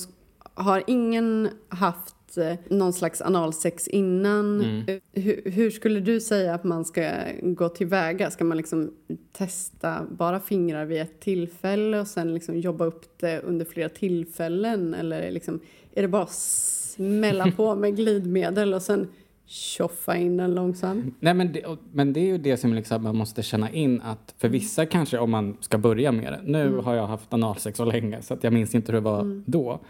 [0.55, 4.61] har ingen haft eh, någon slags analsex innan.
[4.61, 4.85] Mm.
[4.87, 7.11] Eh, Hur, hur skulle du säga att man ska
[7.43, 8.31] gå tillväga?
[8.31, 8.91] Ska man liksom
[9.33, 14.95] testa bara fingrar vid ett tillfälle och sen liksom jobba upp det under flera tillfällen?
[14.95, 15.61] Eller liksom,
[15.95, 19.09] är det bara smälla på med glidmedel och sen
[19.47, 21.15] tjoffa in den långsamt?
[21.21, 24.35] Nej, men det, men det är ju det som liksom man måste känna in att
[24.39, 26.41] för vissa kanske om man ska börja med det.
[26.45, 29.43] Nu har jag haft analsex så länge så att jag minns inte hur det var
[29.47, 29.81] då.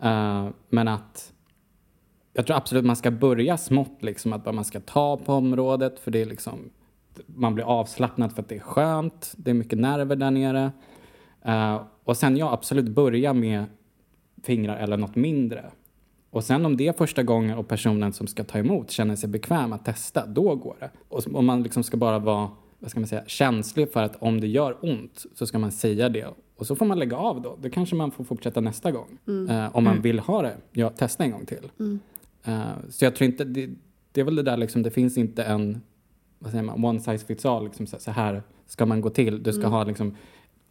[0.00, 1.32] Eh, men att
[2.36, 6.10] jag tror absolut man ska börja smått liksom att man ska ta på området för
[6.10, 6.70] det är liksom
[7.26, 9.34] man blir avslappnad för att det är skönt.
[9.36, 10.72] Det är mycket nerver där nere.
[11.42, 13.64] Eh, och sen ja, absolut börja med
[14.42, 15.64] fingrar eller något mindre.
[16.30, 19.28] Och sen om det är första gången och personen som ska ta emot känner sig
[19.28, 20.90] bekväm att testa, då går det.
[21.08, 24.40] Och om man liksom ska bara vara vad ska man säga, känslig för att om
[24.40, 26.26] det gör ont så ska man säga det.
[26.56, 27.56] Och så får man lägga av då.
[27.62, 29.18] Då kanske man får fortsätta nästa gång.
[29.50, 31.70] Eh, om man vill ha det, ja, testa en gång till.
[32.46, 33.70] Eh, så jag tror inte, det,
[34.12, 35.80] det är väl det där liksom, det finns inte en
[36.38, 37.64] vad säger man, one size fits all.
[37.64, 39.42] Liksom, så, så här ska man gå till.
[39.42, 40.16] Du ska ha liksom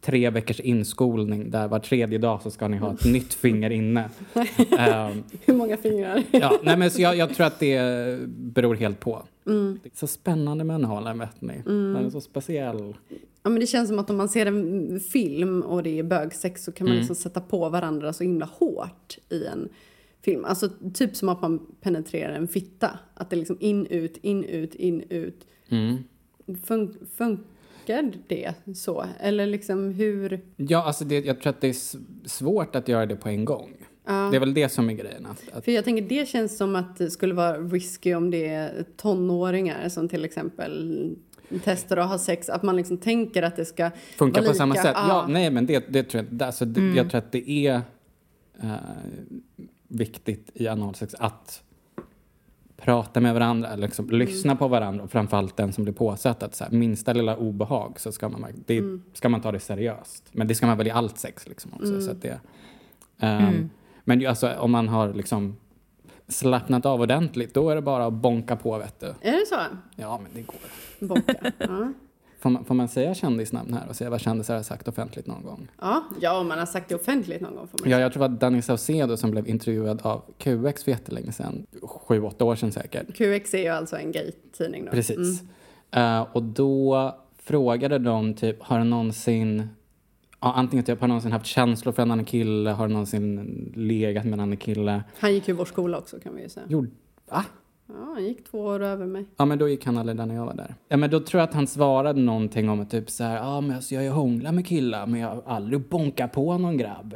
[0.00, 4.10] tre veckors inskolning där var tredje dag så ska ni ha ett nytt finger inne.
[4.78, 6.22] Ehm, Hur många fingrar?
[6.30, 7.80] ja, nej, men så jag, jag tror att det
[8.28, 9.22] beror helt på.
[9.44, 11.62] Det är så spännande med analen, vet ni.
[11.64, 12.96] Den är så speciell.
[13.42, 16.64] Ja, men det känns som att om man ser en film och det är bögsex
[16.64, 16.98] så kan man Mm.
[17.00, 19.68] liksom sätta på varandra så himla hårt i en
[20.26, 20.44] film.
[20.44, 22.98] Alltså typ som att man penetrerar en fitta.
[23.14, 25.46] Att det är liksom in, ut, in, ut, in, ut.
[25.68, 25.96] Mm.
[26.46, 29.04] Fun- funkar det så?
[29.20, 30.40] Eller liksom hur?
[30.56, 31.76] Ja, alltså det, jag tror att det är
[32.28, 33.72] svårt att göra det på en gång.
[34.04, 35.26] Det är väl det som är grejen.
[35.26, 38.48] Att, att, För jag tänker det känns som att det skulle vara risky om det
[38.48, 41.16] är tonåringar som till exempel
[41.64, 42.48] testar att ha sex.
[42.48, 44.84] Att man liksom tänker att det ska funkar vara på samma sätt.
[44.94, 45.08] Ja.
[45.08, 47.80] Ja, nej, men det, det tror jag, alltså, det, jag tror att det är
[48.62, 48.72] eh,
[49.88, 51.62] viktigt i analsex att
[52.76, 56.42] prata med varandra, liksom, lyssna på varandra och framförallt den som blir påsatt.
[56.42, 60.28] Att så här, minsta lilla obehag så ska man, det, ska man ta det seriöst.
[60.32, 62.00] Men det ska man väl i allt sex liksom också.
[62.00, 62.40] Så att det,
[63.18, 63.70] ehm,
[64.04, 65.56] Men ju, alltså, om man har liksom
[66.28, 69.06] slappnat av ordentligt, då är det bara att bonka på vet du.
[69.06, 69.56] Är det så?
[69.96, 71.06] Ja, men det går.
[71.08, 71.52] Bonka.
[71.58, 71.92] Ja.
[72.46, 75.42] Får man, får man säga kändisnamn här och säga vad kändisar har sagt offentligt någon
[75.42, 75.68] gång?
[75.80, 78.24] Ja, ja, om man har sagt det offentligt någon gång får man Ja, jag tror
[78.24, 82.72] att Danny Saucedo som blev intervjuad av QX för jättelänge sedan, sju, åtta år sedan
[82.72, 83.06] säkert.
[83.14, 84.90] QX är ju alltså en gay-tidning då.
[84.90, 85.42] Precis.
[85.90, 86.20] Mm.
[86.20, 89.68] Eh, och då frågade de typ, har du någonsin,
[90.40, 94.32] ja, antingen typ, har någonsin haft känslor för en annan kille, har någonsin legat med
[94.32, 95.04] en annan kille?
[95.18, 96.66] Han gick ju vår skola också kan vi ju säga.
[96.68, 96.86] Jo,
[97.30, 97.44] va?
[97.88, 99.24] Ja, han gick två år över mig.
[99.36, 100.74] Ja, men då gick han aldrig där när jag var där.
[100.88, 103.60] Ja, men då tror jag att han svarade någonting om att typ så här, ja,
[103.60, 107.14] men alltså, jag är hånglar med killar, men jag har aldrig bonkat på någon grabb.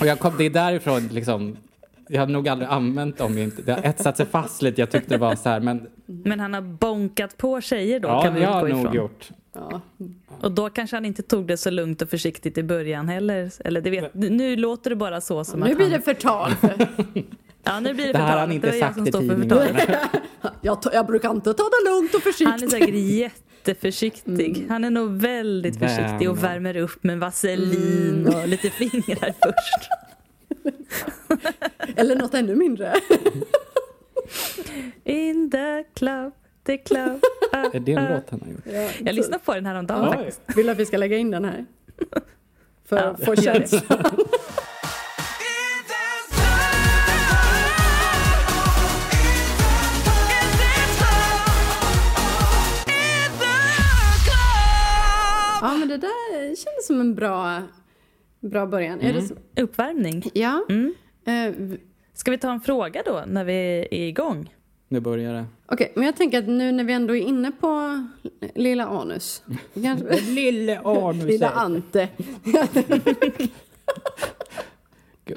[0.00, 1.56] Och jag kom, det är därifrån liksom,
[2.08, 5.14] jag hade nog aldrig använt dem, inte, det har etsat sig fast lite, jag tyckte
[5.14, 8.40] det var så här, men Men han har bonkat på tjejer då, ja, kan vi
[8.40, 9.30] det har jag nog gjort.
[9.54, 9.80] Ja.
[10.40, 13.52] Och då kanske han inte tog det så lugnt och försiktigt i början heller.
[13.64, 15.92] Eller det vet, nu låter det bara så som Nu att blir han...
[15.98, 16.50] det förtal.
[16.50, 16.74] För
[17.64, 19.48] Ja, nu blir det Det här har han inte sagt som i tidningen.
[20.60, 22.70] jag, ta- jag brukar inte ta det lugnt och Han är försiktigt.
[22.70, 24.66] säkert jätteförsiktig.
[24.68, 29.90] Han är nog väldigt försiktig och värmer upp med vaselin och lite fingrar först.
[31.96, 32.94] Eller något ännu mindre.
[35.04, 36.32] In the club,
[36.66, 37.20] the club.
[37.54, 38.14] Ah, Är det en ah.
[38.14, 38.62] låt han har gjort?
[38.64, 40.24] Ja, Jag lyssnade på den här om dagen.
[40.56, 41.66] Vill du att vi ska lägga in den här?
[42.88, 43.68] För Ja, att få gör det.
[43.70, 44.04] känslan.
[55.62, 57.62] Ja, men det där kändes som en bra,
[58.40, 59.00] bra början.
[59.00, 59.34] Är det så?
[59.60, 60.22] Uppvärmning.
[60.34, 60.64] Ja.
[60.68, 60.94] Mm.
[61.24, 61.76] Eh,
[62.14, 64.54] Ska vi ta en fråga då när vi är igång?
[64.88, 65.44] Nu börjar det.
[65.66, 68.02] Okej, men jag tänker att nu när vi ändå är inne på
[68.54, 69.42] lilla anus.
[69.74, 71.24] Kanske, Lille anus.
[71.24, 72.08] lilla Ante.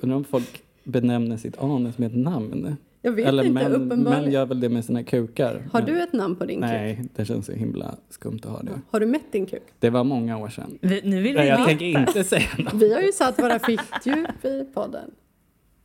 [0.01, 2.77] Undrar om folk benämner sitt anus med ett namn?
[3.05, 4.23] Jag vet Eller inte, män, uppenbarligen.
[4.23, 5.63] män gör väl det med sina kukar?
[5.71, 6.69] Har du ett namn på din kuk?
[6.69, 8.71] Nej, det känns så himla skumt att ha det.
[8.91, 9.63] Har du mätt din kuk?
[9.79, 10.77] Det var många år sedan.
[10.81, 11.67] Vi, nu vill vi Nej, jag veta.
[11.69, 12.73] tänker inte säga något.
[12.73, 15.11] Vi har ju satt våra fittdjup i podden.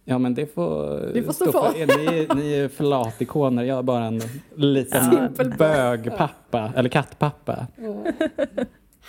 [0.04, 1.78] Ja, men det får, Det får stå för.
[1.80, 1.86] er.
[1.86, 4.20] Ni, ni är flatikoner, jag är bara en
[4.56, 5.54] liten Simpel.
[5.58, 7.66] bögpappa, eller kattpappa.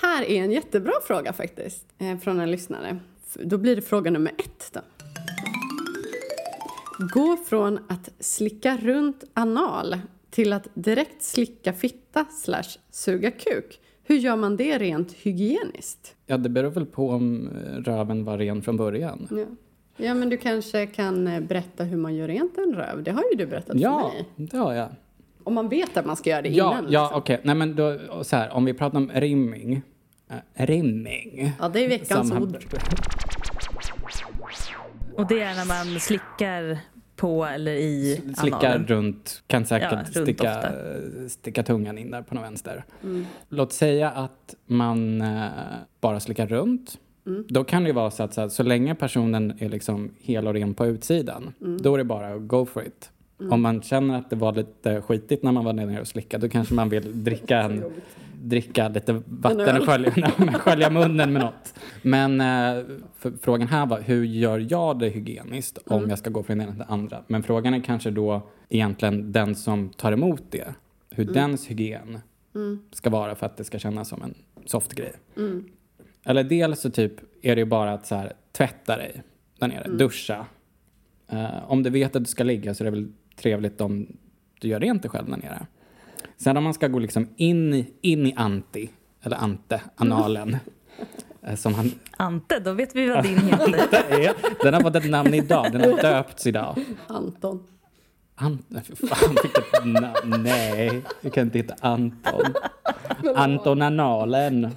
[0.02, 2.97] Här är en jättebra fråga faktiskt, eh, från en lyssnare.
[3.43, 4.80] Då blir det fråga nummer ett då.
[7.01, 9.95] Gå från att slicka runt anal
[10.29, 13.79] till att direkt slicka fitta slash suga kuk.
[14.03, 16.15] Hur gör man det rent hygieniskt?
[16.25, 19.27] Ja, det beror väl på om eh, röven var ren från början.
[19.31, 19.45] Ja.
[20.05, 23.03] ja, men du kanske kan eh, berätta hur man gör rent en röv.
[23.03, 24.49] Det har ju du berättat Ja, för mig.
[24.49, 24.89] det har jag.
[25.43, 26.91] Om man vet att man ska göra det Ja, innan.
[26.91, 27.17] ja liksom.
[27.19, 27.39] okej.
[27.43, 29.81] Nej, men då, så här, om vi pratar om rimming.
[30.29, 31.51] Äh, rimming.
[31.59, 32.57] ja, det är veckans Som- ord.
[35.17, 36.79] Och det är när man slickar
[37.21, 38.88] på eller i Slickar analen.
[38.88, 41.29] runt, kan säkert Ja, runt sticka, ofta.
[41.29, 42.84] sticka tungan in där på någon vänster.
[43.03, 43.25] Mm.
[43.49, 45.45] Låt säga att man eh,
[46.01, 46.97] bara slickar runt.
[47.25, 47.45] Mm.
[47.47, 50.47] Då kan det ju vara så att så, här, så länge personen är liksom hel
[50.47, 51.81] och ren på utsidan, Mm.
[51.81, 53.10] då är det bara att go for it.
[53.51, 56.51] Om man känner att det var lite skitigt när man var nere och slickade, då
[56.51, 57.84] kanske man vill dricka, en,
[58.41, 60.12] dricka lite vatten och skölja,
[60.54, 61.73] skölja munnen med något.
[62.01, 62.84] Men eh,
[63.41, 66.71] frågan här var, hur gör jag det hygieniskt om jag ska gå från det ena
[66.71, 67.23] till det andra?
[67.27, 70.73] Men frågan är kanske då egentligen den som tar emot det,
[71.10, 72.19] hur dens hygien
[72.91, 75.13] ska vara för att det ska kännas som en soft grej.
[76.23, 79.23] Eller dels så typ är det ju bara att så här, tvätta dig
[79.60, 80.45] där nere, duscha.
[81.27, 84.08] Eh, om du vet att du ska ligga så är det väl trevligt om
[84.60, 85.67] du gör rent dig själv där nere.
[86.43, 88.89] Sen om man ska gå liksom in i, in i anti,
[89.21, 90.58] eller ante, analen.
[91.41, 93.88] eh, som han, Ante, då vet vi vad din heter.
[93.91, 96.86] det är, den har fått ett namn idag, den har döpts idag.
[97.08, 97.63] Anton.
[98.36, 102.45] Ant, nej, för fan vilket namn, nej, du kan inte heta Anton.
[103.36, 104.67] Anton Analen.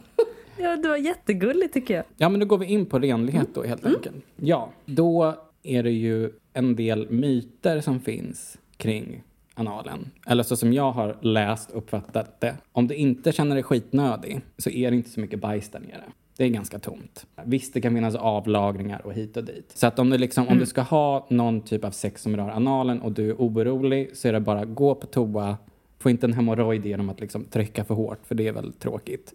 [0.57, 2.05] Ja, det var jättegulligt tycker jag.
[2.17, 4.17] Ja, men då går vi in på renlighet då helt enkelt.
[4.37, 9.23] Ja, då är det ju en del myter som finns kring
[9.55, 10.11] analen.
[10.27, 12.57] Eller så som jag har läst och uppfattat det.
[12.73, 16.05] Om du inte känner dig skitnödig så är det inte så mycket bajs där nere.
[16.37, 17.27] Det är ganska tomt.
[17.45, 19.73] Visst, det kan finnas avlagringar och hit och dit.
[19.75, 22.49] Så att om du, liksom, om du ska ha någon typ av sex som rör
[22.49, 25.57] analen och du är orolig så är det bara gå på toa,
[25.99, 29.35] få inte en hemorrojd genom att liksom trycka för hårt, för det är väl tråkigt.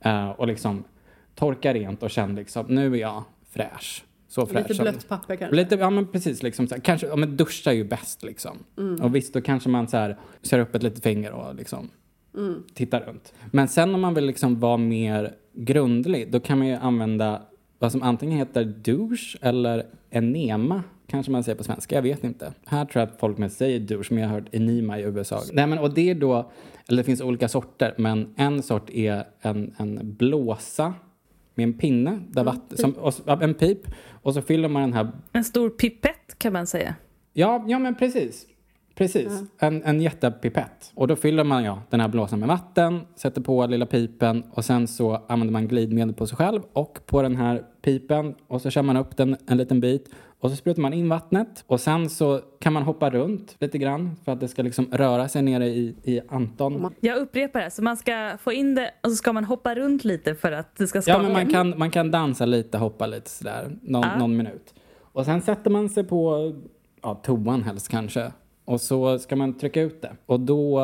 [0.00, 0.84] Eh, och liksom
[1.34, 4.04] torka rent och känn liksom, nu är jag fräsch.
[4.36, 4.68] Så fräsch.
[4.68, 5.56] Lite blött papper kanske.
[5.56, 6.42] Lite, ja men precis.
[6.42, 8.58] Liksom, här, kanske, ja, men duscha är ju bäst liksom.
[9.02, 11.90] Och visst, då kanske man så här, kör upp ett litet finger och liksom
[12.74, 13.34] tittar runt.
[13.50, 17.42] Men sen om man vill liksom vara mer grundlig, då kan man ju använda
[17.78, 20.82] vad som antingen heter douche eller enema.
[21.06, 22.52] Kanske man säger på svenska, jag vet inte.
[22.66, 25.42] Här tror jag att folk med säger douche, men jag har hört enema i USA.
[25.52, 26.50] Nej men och det är då,
[26.88, 30.94] eller det finns olika sorter, men en sort är en, en blåsa
[31.56, 33.78] med en pinne, där vatten, som, och, en pip,
[34.22, 36.94] och så fyller man den här En stor pipett kan man säga.
[37.32, 38.46] Ja, ja men precis.
[38.94, 39.42] Precis.
[39.58, 40.92] En, en jättepipett.
[40.94, 44.64] Och då fyller man ja, den här blåsan med vatten, sätter på lilla pipen och
[44.64, 48.70] sen så använder man glidmedel på sig själv och på den här pipen och så
[48.70, 52.10] kör man upp den en liten bit och så sprutar man in vattnet och sen
[52.10, 55.66] så kan man hoppa runt lite grann för att det ska liksom röra sig nere
[55.66, 56.94] i, i Anton.
[57.00, 60.04] Jag upprepar det, så man ska få in det och så ska man hoppa runt
[60.04, 61.18] lite för att det ska skaka.
[61.18, 64.18] Ja, men man kan, man kan dansa lite, hoppa lite sådär, någon, Ja.
[64.18, 64.74] någon minut.
[65.00, 66.52] Och sen sätter man sig på
[67.02, 68.32] ja, toan helst kanske.
[68.64, 70.12] Och så ska man trycka ut det.
[70.26, 70.80] Och då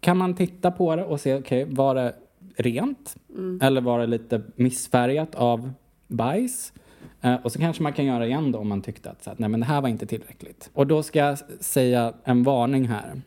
[0.00, 2.14] kan man titta på det och se, okej, var det
[2.56, 3.16] rent?
[3.62, 5.70] Eller var det lite missfärgat av
[6.08, 6.72] bajs?
[7.26, 9.38] Eh, och så kanske man kan göra igen då om man tyckte att, så att
[9.38, 10.70] nej, men det här var inte tillräckligt.
[10.72, 13.20] Och då ska jag säga en varning här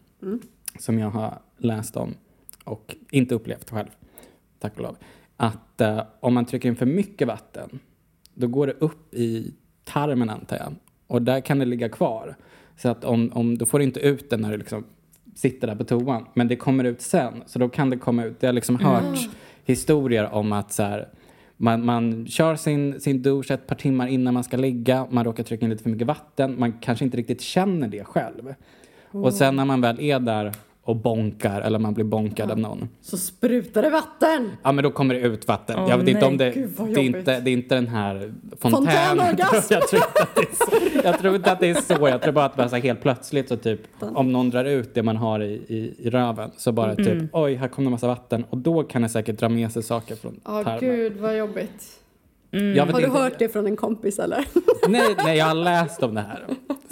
[0.80, 2.14] som jag har läst om
[2.64, 3.90] och inte upplevt själv,
[4.60, 4.96] tack och lov.
[5.38, 7.80] Att eh, om man trycker in för mycket vatten,
[8.34, 10.76] då går det upp i tarmen antar jag.
[11.08, 12.36] Och där kan det ligga kvar.
[12.78, 14.84] Så att om, om, då får du inte ut det när du liksom
[15.36, 16.26] sitter där på toan.
[16.34, 17.44] Men det kommer ut sen.
[17.46, 18.38] Så då kan det komma ut.
[18.40, 19.30] Jag har liksom hört
[19.66, 21.10] historier om att så här,
[21.62, 25.08] man, man kör sin, sin dusch ett par timmar innan man ska ligga.
[25.10, 26.60] Man råkar trycka in lite för mycket vatten.
[26.60, 28.54] Man kanske inte riktigt känner det själv.
[29.12, 30.54] Och sen när man väl är där
[30.90, 32.90] och bonkar, eller man blir bonkad av någon.
[33.02, 34.52] Så sprutar det vatten!
[34.64, 35.76] Ja men då kommer det ut vatten.
[35.80, 36.30] Åh, jag vet inte nej.
[36.30, 38.88] om det, Gud, det, är inte, det är inte den här fontänen.
[39.18, 39.74] Fontänorgasm!
[39.74, 42.10] jag, tror inte att det är så, jag tror inte att det är så.
[42.10, 45.04] Jag tror bara att bara så helt plötsligt så typ om någon drar ut det
[45.04, 48.46] man har i, i, i röven så bara typ oj här kom det massa vatten
[48.50, 50.80] och då kan det säkert dra med sig saker från Ja, tarmen.
[50.80, 51.96] gud vad jobbigt.
[52.52, 54.46] Jag vet Har du inte- hört det från en kompis eller?
[54.88, 56.44] Nej, nej, jag har läst om det här.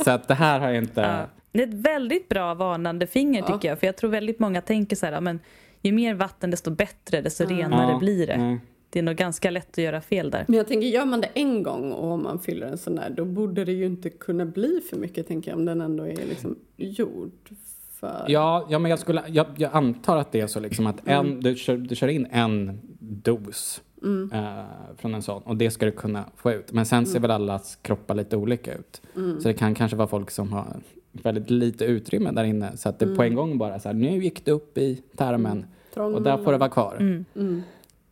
[0.06, 1.26] Så att det här har jag inte...
[1.60, 1.66] Ja.
[1.66, 3.80] Det är ett väldigt bra varnande finger tycker jag.
[3.80, 5.40] För jag tror väldigt många tänker så här, ja, men
[5.82, 8.38] ju mer vatten desto bättre, desto renare Ja, blir det.
[8.38, 8.60] nej.
[8.90, 10.46] Det är nog ganska lätt att göra fel där.
[10.48, 13.10] Men jag tänker, gör man det en gång och om man fyller en sån där,
[13.10, 16.16] då borde det ju inte kunna bli för mycket, tänker jag, om den ändå är
[16.16, 17.50] liksom gjord
[18.00, 18.26] för...
[18.28, 21.40] Ja, ja men jag, skulle, jag, jag antar att det är så liksom att en,
[21.42, 24.32] du, kör, du kör in en dos Mm.
[24.34, 24.64] eh,
[24.98, 25.42] från en sån.
[25.42, 26.72] Och det ska du kunna få ut.
[26.72, 29.02] Men sen ser väl allas kroppar lite olika ut.
[29.16, 29.40] Mm.
[29.42, 30.66] Så det kan kanske vara folk som har
[31.26, 32.78] väldigt lite utrymme där inne.
[32.78, 33.18] Så att det Mm.
[33.18, 36.38] på en gång bara så här, nu gick det upp i tarmen Trång och där
[36.38, 36.98] får det vara kvar.
[37.00, 37.26] Mm.
[37.36, 37.62] Mm.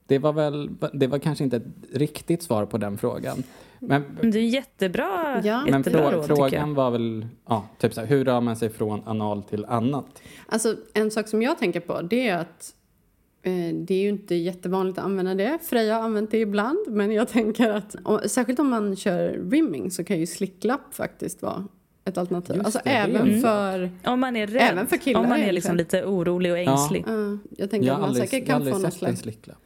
[0.07, 1.63] Det var väl, det var kanske inte ett
[1.93, 3.43] riktigt svar på den frågan.
[3.79, 5.63] Men, Men Det är jättebra, Ja.
[5.65, 8.69] men jättebra frå, råd frågan var väl, ja, typ så här, hur rör man sig
[8.69, 10.21] från anal till annat?
[10.47, 12.73] Alltså, en sak som jag tänker på det är att
[13.41, 15.59] eh, det är ju inte jättevanligt att använda det.
[15.63, 19.91] Freja har använt det ibland, men jag tänker att och, särskilt om man kör rimming
[19.91, 21.67] så kan ju slicklapp faktiskt vara
[22.05, 22.55] ett alternativ.
[22.55, 23.91] Just alltså det, det även en för...
[24.03, 27.03] Om man är rädd, Även för killar om man är liksom lite orolig och ängslig.
[27.07, 29.19] Ja, jag tänker Jag att man aldrig, säkert jag kan få någon slags...
[29.21, 29.57] slicklapp.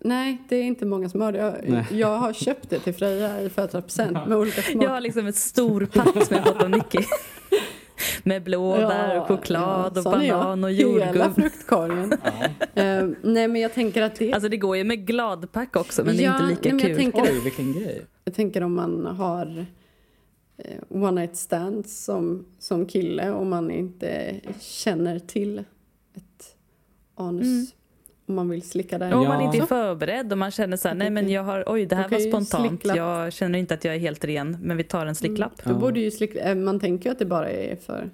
[0.00, 1.38] Nej, det är inte många som har det.
[1.66, 4.88] Jag, jag har köpt det till Freja i födelsedagspresent med olika Jag smaker.
[4.88, 6.98] har liksom ett stor pack som jag fått av Nicky.
[8.22, 10.40] Med blåbär Ja, och choklad ja, och jag.
[10.40, 11.34] banan och Hela jordgubb.
[11.34, 12.12] fruktkorgen.
[12.74, 14.32] Eh, nej, men jag tänker att det...
[14.32, 16.88] Alltså det går ju med gladpack också men det är inte lika nej, men jag
[16.88, 17.12] kul.
[17.12, 18.02] tänker- Oj, vilken grej.
[18.24, 19.66] Jag tänker om man har
[20.88, 25.58] one night stands som, som kille och man inte känner till
[26.14, 26.56] ett
[27.14, 27.46] anus.
[27.46, 27.66] Mm.
[28.26, 29.14] Om man vill slicka där.
[29.14, 29.28] Om Ja.
[29.28, 31.96] man inte är förberedd och man känner så här, nej men jag har, oj det
[31.96, 32.96] här var spontant, slicklapp.
[32.96, 35.64] jag känner inte att jag är helt ren, men vi tar en slicklapp.
[35.64, 35.74] Då Ja.
[35.74, 38.10] borde ju slick, eh, man tänker ju att det bara är för,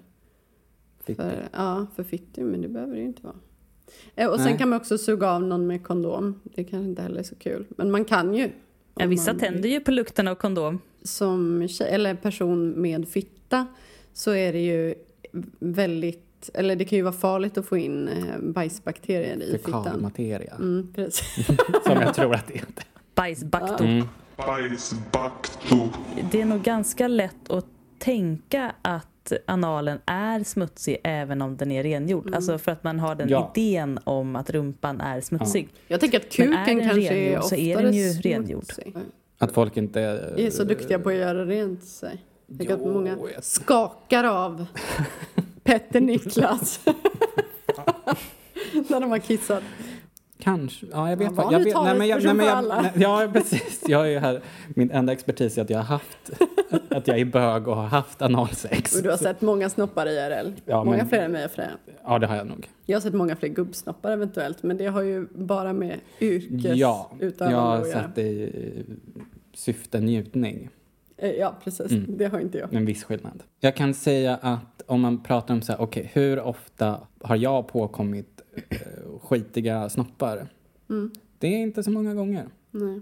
[1.04, 3.34] Fick för, ja, för fitti, men det behöver det ju inte vara.
[4.14, 4.58] Eh, Och sen Nej.
[4.58, 6.40] kan man också suga av någon med kondom.
[6.44, 7.66] Det kanske inte heller är så kul.
[7.70, 8.50] Men man kan ju.
[8.94, 10.80] Ja, vissa tänder ju på lukten av kondom.
[11.02, 13.66] som tjej, eller person med fitta
[14.12, 14.94] så är det ju
[15.58, 19.84] väldigt, eller det kan ju vara farligt att få in eh, bajsbakterier i fittan.
[19.84, 20.54] Fekalmateria.
[20.54, 21.46] Mm, precis.
[21.86, 22.64] Som jag tror att det är.
[23.14, 23.86] Bajsbaktor.
[23.86, 24.06] Mm.
[24.36, 25.88] Bajsbaktor.
[26.30, 27.66] Det är nog ganska lätt att
[27.98, 29.08] tänka att
[29.46, 32.22] analen är smutsig även om den är rengjord.
[32.26, 32.34] Mm.
[32.34, 33.52] Alltså för att man har den Ja.
[33.54, 35.68] idén om att rumpan är smutsig.
[35.88, 38.12] Jag tänker att Men är kuken den kanske är rengjord så oftare är den ju
[38.12, 38.64] rengjord.
[38.64, 38.96] smutsig.
[39.38, 40.00] Att folk inte...
[40.36, 42.22] är så duktiga på att göra rent sig.
[42.46, 44.66] Jag tänker att många jag- skakar av
[45.64, 46.80] Petter Niklas.
[48.88, 49.62] När de har kissat.
[50.44, 50.86] Kanske.
[50.92, 53.28] Ja, jag vet Ja, jag vet, nej, men jag, nej, men jag, talesperson nej, Ja,
[53.32, 53.84] precis.
[53.88, 54.40] Jag är här.
[54.68, 56.30] Min enda expertis är att jag har haft...
[56.88, 58.96] Att jag är bög och har haft analsex.
[58.96, 60.52] Och du har sett många snoppar IRL.
[60.64, 61.70] Ja, många men- fler än mig och Freja.
[62.04, 62.68] Ja, det har jag nog.
[62.86, 67.10] Jag har sett många fler gubbsnoppar eventuellt, men det har ju bara med yrkesutövande Ja,
[67.38, 68.02] jag har att göra.
[68.02, 68.84] sett det i
[69.54, 70.68] syfte njutning.
[71.16, 71.90] Eh, Ja, precis.
[71.92, 72.04] Mm.
[72.08, 72.74] Det har inte jag.
[72.74, 73.42] En viss skillnad.
[73.60, 77.68] Jag kan säga att om man pratar om så här, okej, hur ofta har jag
[77.68, 78.33] påkommit
[79.22, 80.48] skitiga snoppar?
[80.90, 81.10] Mm.
[81.38, 82.46] Det är inte så många gånger.
[82.70, 83.00] Nej.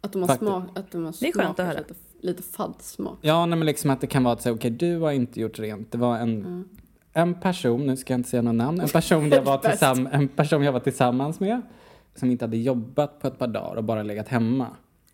[0.00, 0.48] Att de har, Faktiskt.
[0.50, 1.78] smak, att de har Det är skönt att höra.
[1.78, 3.18] lite, lite fadd smak.
[3.22, 5.58] Ja, nej, men liksom att det kan vara att säga, okej, du har inte gjort
[5.58, 5.92] rent.
[5.92, 6.68] Det var en, Mm.
[7.12, 10.28] en person, nu ska jag inte säga någon namn, en person, jag var tillsamm- en
[10.28, 11.60] person jag var tillsammans med
[12.14, 14.66] som inte hade jobbat på ett par dagar och bara legat hemma.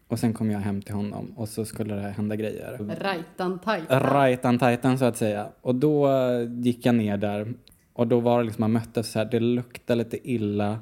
[0.08, 2.78] Och sen kom jag hem till honom och så skulle det hända grejer.
[3.00, 4.00] Rajtan tajtan.
[4.00, 5.48] Rajtan tajtan så att säga.
[5.60, 7.54] Och då eh, gick jag ner där
[7.98, 10.78] och då var det liksom, man möttes så här, det luktar lite illa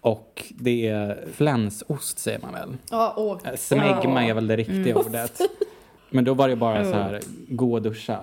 [0.00, 2.76] och det är flänsost säger man väl.
[2.90, 3.38] Ja, åh.
[3.44, 4.96] Eh, Smegma är väl det riktiga Mm.
[5.06, 5.40] ordet.
[6.10, 8.20] Men då var det bara så här, gå och duscha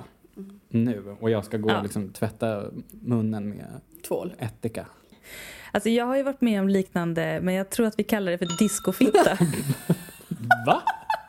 [0.69, 1.77] nu och jag ska gå Ja.
[1.77, 3.65] och liksom tvätta munnen med
[4.07, 4.33] Tvål.
[4.39, 4.85] ättika.
[5.71, 8.37] Alltså jag har ju varit med om liknande, men jag tror att vi kallar det
[8.37, 9.37] för discofitta.
[10.67, 10.81] Va?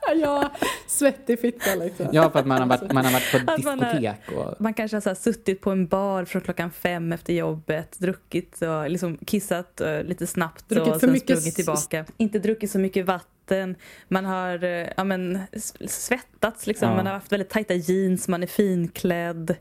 [0.20, 0.50] Ja,
[0.86, 2.06] svettig fitta liksom.
[2.12, 4.60] Ja, för att man har varit, man har varit på Att man har- diskotek och...
[4.60, 8.62] Man kanske har så här suttit på en bar från klockan fem efter jobbet, druckit
[8.62, 12.04] och liksom kissat eh, lite snabbt Druckit och sen mycket sprungit tillbaka.
[12.16, 13.76] Inte druckit så mycket vatten,
[14.08, 15.40] man har eh, ja, men,
[15.86, 16.96] svettats liksom, Ja.
[16.96, 19.56] man har haft väldigt tajta jeans, man är finklädd.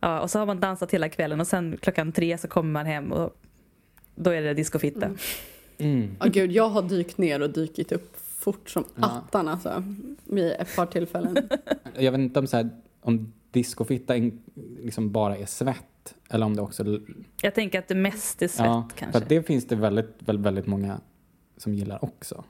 [0.00, 2.86] Ja, och så har man dansat hela kvällen och sen klockan tre så kommer man
[2.86, 3.36] hem och
[4.14, 5.06] då är det discofitta.
[5.06, 5.18] Mm.
[5.78, 6.16] Mm.
[6.20, 9.06] Ja, gud, jag har dykt ner och dykit upp fort som Ja.
[9.26, 9.84] attan alltså.
[10.24, 11.36] Vid ett par tillfällen.
[11.98, 14.14] Jag vet inte om, så här, om discofitta
[14.80, 16.84] liksom bara är svett eller om det också...
[17.42, 19.18] Jag tänker att det mest är svett ja, för kanske.
[19.18, 21.00] att det finns det väldigt, väldigt, väldigt många
[21.56, 22.44] som gillar också.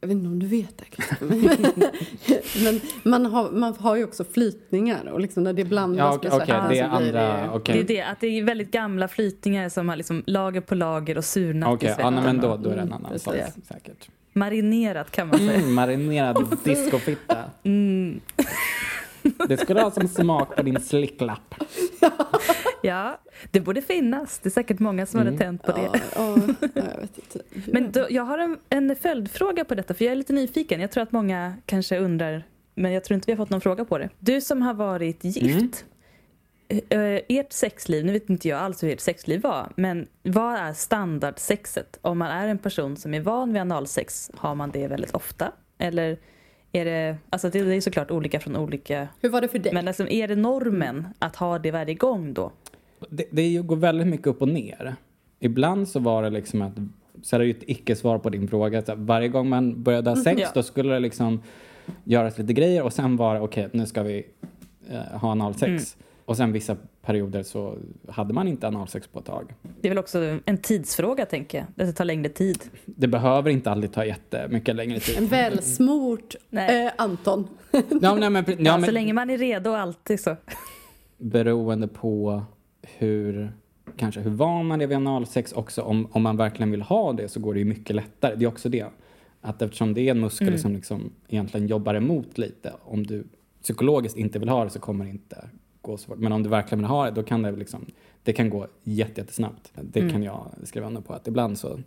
[0.00, 0.84] Jag vet inte om du vet det.
[2.64, 6.30] Men man har, man har ju också flytningar och liksom när det blandas Ja, okej,
[6.30, 7.42] med svetten det så är blir andra...
[7.42, 7.50] det...
[7.52, 10.74] Okej, Det är det, att det är väldigt gamla flytningar som har liksom lager på
[10.74, 12.14] lager och surnat Okej, i ja, svetten.
[12.14, 13.24] nej, men då, då är det en Mm, annan precis.
[13.24, 14.08] sak säkert.
[14.38, 15.54] Marinerat kan man säga.
[15.54, 17.44] Mm, marinerad discofitta.
[17.62, 18.20] Mm.
[19.48, 21.54] Det skulle ha som smak på din slicklapp.
[22.82, 23.18] Ja,
[23.50, 24.38] det borde finnas.
[24.38, 25.26] Det är säkert många som Mm.
[25.34, 25.90] hade tänt på det.
[25.92, 26.38] Ja, ja,
[26.74, 27.40] jag vet inte.
[27.72, 30.80] Men då, jag har en, en följdfråga på detta, för jag är lite nyfiken.
[30.80, 32.42] Jag tror att många kanske undrar,
[32.74, 34.08] men jag tror inte vi har fått någon fråga på det.
[34.18, 35.70] Du som har varit gift, Mm.
[36.68, 40.72] Eh, ert sexliv, nu vet inte jag alls hur ert sexliv var, men vad är
[40.72, 41.98] standardsexet?
[42.02, 45.52] Om man är en person som är van vid analsex, har man det väldigt ofta?
[45.78, 46.18] Eller
[46.72, 49.72] är det, alltså det är såklart olika från olika, Hur var det för dig?
[49.72, 52.52] men liksom, är det normen att ha det varje gång då?
[53.10, 54.96] Det, det går väldigt mycket upp och ner.
[55.40, 56.72] Ibland så var det liksom att,
[57.22, 58.82] så är det ju ett icke-svar på din fråga.
[58.82, 60.48] Så varje gång man började ha sex Ja.
[60.54, 61.42] då skulle det liksom
[62.04, 64.26] göras lite grejer och sen var det okej, nu ska vi
[64.90, 65.96] eh, ha analsex.
[66.28, 69.54] Och sen vissa perioder så hade man inte analsex på ett tag.
[69.80, 72.58] Det är väl också en tidsfråga tänker jag, det tar längre tid.
[72.84, 75.18] Det behöver inte alltid ta jättemycket längre tid.
[75.18, 77.48] En välsmort eh, Anton.
[78.02, 80.36] Ja, nej, men, ja, Ja, men, så länge man är redo alltid så.
[81.18, 82.42] beroende på
[82.82, 83.52] hur,
[83.96, 85.82] kanske hur van man är vid analsex också.
[85.82, 88.34] Om, om man verkligen vill ha det så går det ju mycket lättare.
[88.36, 88.86] Det är också det.
[89.40, 90.58] Att eftersom det är en muskel Mm.
[90.58, 92.72] som liksom egentligen jobbar emot lite.
[92.84, 93.24] Om du
[93.62, 95.48] psykologiskt inte vill ha det så kommer det inte
[95.90, 96.18] gå så fort.
[96.18, 97.86] Men om du verkligen vill ha det då kan det liksom,
[98.22, 99.72] det kan gå jätte, jättesnabbt.
[99.82, 100.12] Det Mm.
[100.12, 101.80] kan jag skriva under på att ibland så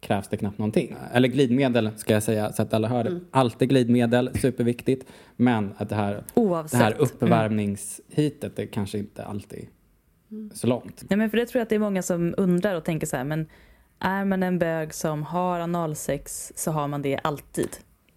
[0.00, 0.96] krävs det knappt någonting.
[1.12, 3.10] Eller glidmedel ska jag säga så att alla hör det.
[3.10, 3.24] Mm.
[3.30, 5.08] Alltid glidmedel, superviktigt.
[5.36, 6.78] Men att det här Oavsett.
[6.78, 7.02] det här Mm.
[7.02, 9.66] uppvärmningshitet är kanske inte alltid
[10.54, 11.04] så långt.
[11.10, 13.16] Nej, men för det tror jag att det är många som undrar och tänker så
[13.16, 13.46] här, men
[13.98, 17.68] är man en bög som har analsex så har man det alltid.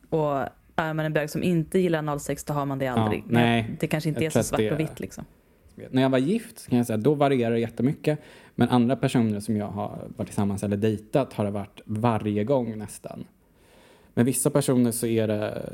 [0.09, 0.37] Och
[0.75, 3.23] är man en bög som inte gillar analsex då har man det aldrig.
[3.27, 5.25] Men nej, det kanske inte jag är så svart och är- vitt liksom.
[5.91, 8.19] När jag var gift så kan jag säga då varierar det jättemycket.
[8.55, 12.77] Men andra personer som jag har varit tillsammans eller dejtat har det varit varje gång
[12.77, 13.23] nästan.
[14.13, 15.69] Med vissa personer så är det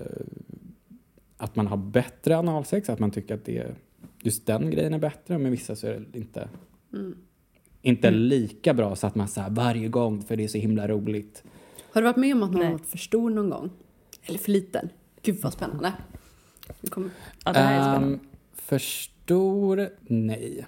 [1.37, 3.75] att man har bättre analsex, att man tycker att det,
[4.21, 5.37] just den grejen är bättre.
[5.37, 6.49] Med vissa så är det inte,
[7.81, 8.19] inte Mm.
[8.19, 11.43] lika bra så att man säger varje gång för det är så himla roligt.
[11.93, 12.65] Har du varit med om att någon Nej.
[12.71, 13.69] har varit för stor någon gång?
[14.23, 14.89] Eller för liten?
[15.21, 15.93] Gud vad spännande.
[16.89, 17.09] Kommer...
[17.45, 18.07] Ja, det här är spännande.
[18.15, 18.19] Ehm,
[18.53, 19.89] för stor?
[20.01, 20.65] Nej.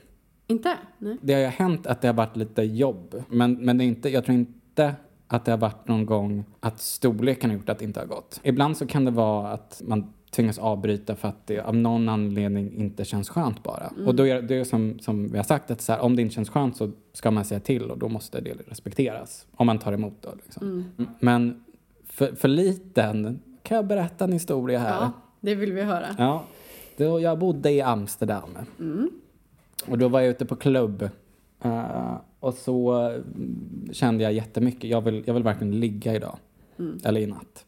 [0.48, 0.78] Inte?
[0.98, 1.18] Nej.
[1.22, 3.24] Det har ju hänt att det har varit lite jobb.
[3.30, 4.96] Men, men det är inte, jag tror inte
[5.28, 8.40] att det har varit någon gång att storleken har gjort att det inte har gått.
[8.44, 12.74] Ibland så kan det vara att man tvingas avbryta för att det av någon anledning
[12.78, 13.92] inte känns skönt bara.
[14.06, 16.22] Och då är det är som, som vi har sagt att så här, om det
[16.22, 19.48] inte känns skönt så ska man säga till och då måste det respekteras.
[19.52, 20.30] Om man tar emot då.
[20.44, 20.86] Liksom.
[21.20, 21.64] Men
[22.22, 24.90] för, för liten kan jag berätta en historia här.
[25.02, 26.06] Ja, det vill vi höra.
[26.18, 26.46] Ja,
[26.98, 28.58] då jag bodde i Amsterdam.
[29.88, 31.10] Och då var jag ute på klubb.
[31.64, 36.38] eh, och så mm, kände jag jättemycket, jag vill, jag vill verkligen ligga idag.
[37.04, 37.66] Eller i natt.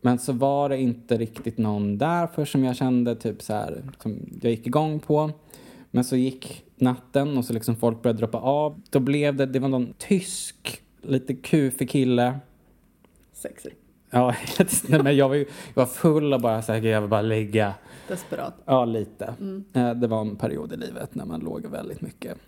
[0.00, 3.82] Men så var det inte riktigt någon där för som jag kände typ så här,
[4.02, 5.30] som jag gick igång på.
[5.90, 8.82] Men så gick natten och så liksom folk började droppa av.
[8.90, 12.38] Då blev det, det var någon tysk, lite kufig kille.
[13.42, 13.70] Sexy.
[14.10, 14.34] Ja,
[14.88, 17.22] nej, men jag var, ju, jag var full och bara så här, jag vill bara
[17.22, 17.74] ligga.
[18.08, 18.54] Desperat.
[18.64, 19.34] Ja, lite.
[19.72, 22.38] Eh, Det var en period i livet när man låg väldigt mycket.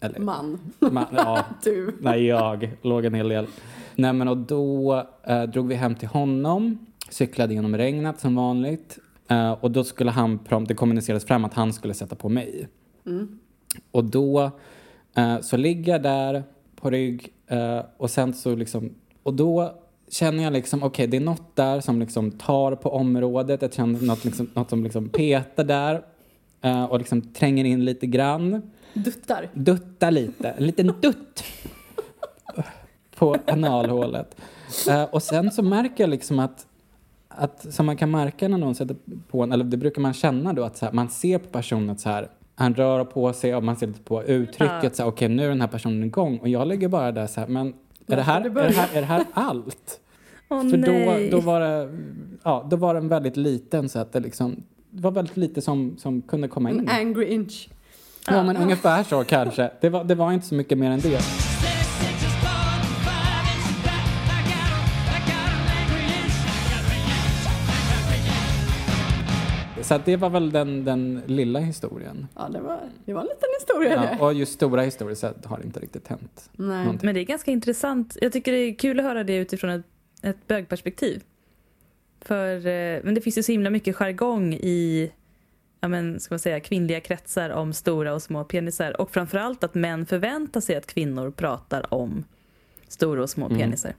[0.00, 0.58] Eller, Man.
[0.78, 1.94] man, ja, Du.
[2.00, 3.46] nej, jag låg en hel del.
[3.94, 8.98] Nej, men och då eh, drog vi hem till honom, cyklade genom regnet som vanligt.
[9.28, 12.68] Eh, och då skulle han, det kommunicerades fram att han skulle sätta på mig.
[13.90, 14.50] Och då
[15.16, 16.44] eh, så ligger jag där
[16.76, 19.74] på rygg eh, och sen så liksom, och då
[20.12, 24.00] känner jag liksom, okej det är något där som liksom tar på området, jag känner
[24.06, 26.02] något, liksom, något som liksom petar där
[26.60, 29.48] eh, och liksom tränger in lite grann, Duttar.
[29.52, 31.44] duttar lite, en liten dutt
[33.16, 34.36] på analhålet.
[34.88, 36.66] Eh, och sen så märker jag liksom att
[37.34, 38.96] att, som man kan märka när någon sätter
[39.28, 41.90] på en, eller det brukar man känna då att så här, man ser på personen
[41.90, 45.10] att så här, han rör på sig och man ser lite på uttrycket så här,
[45.10, 47.74] okej nu är den här personen igång och jag ligger bara där så här, men
[48.06, 50.00] är det här, är det här, är det här allt?
[50.52, 51.30] Åh För nej.
[51.30, 51.98] då, då var det,
[52.42, 55.96] ja, då var den väldigt liten så att det liksom, det var väldigt lite som,
[55.98, 56.80] som kunde komma in.
[56.80, 57.68] En angry inch.
[58.26, 59.70] Ja, men ungefär så kanske.
[59.80, 61.22] Det var, det var inte så mycket mer än det.
[69.82, 72.26] Så att det var väl den, den lilla historien.
[72.34, 74.16] Ja, det var, det var en liten historia det.
[74.18, 76.50] Ja, och just stora historier så har det inte riktigt hänt.
[76.52, 76.84] Nej.
[76.84, 77.06] någonting.
[77.06, 78.16] Men det är ganska intressant.
[78.20, 79.86] Jag tycker det är kul att höra det utifrån ett,
[80.22, 81.22] ett bögperspektiv.
[82.20, 85.12] För, eh, men det finns ju så himla mycket jargong i
[85.80, 89.00] ja, men, ska man säga, kvinnliga kretsar om stora och små penisar.
[89.00, 92.24] Och framförallt att män förväntar sig att kvinnor pratar om
[92.88, 93.58] stora och små Mm.
[93.58, 93.94] penisar.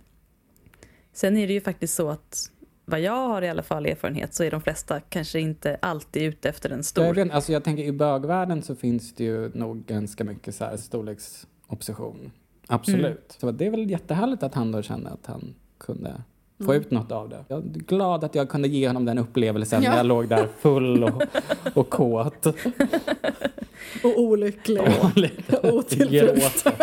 [1.13, 2.51] Sen är det ju faktiskt så att
[2.85, 6.49] vad jag har i alla fall erfarenhet så är de flesta kanske inte alltid ute
[6.49, 7.13] efter en Jag, stor.
[7.13, 10.77] vet, alltså jag tänker i bögvärlden så finns det ju nog ganska mycket så här
[10.77, 12.31] storleksobsession.
[12.67, 13.05] Absolut.
[13.05, 13.17] Mm.
[13.39, 15.55] Så det är väl jättehärligt att han då kände att han
[15.85, 16.21] kunde
[16.65, 17.45] få ut något av det.
[17.47, 19.89] Jag är glad att jag kunde ge honom den upplevelsen Ja.
[19.89, 21.23] när jag låg där full och,
[21.73, 22.45] och kåt.
[24.03, 24.77] Och olycklig.
[25.01, 25.53] Dåligt.
[25.63, 26.75] Otillfredsställd.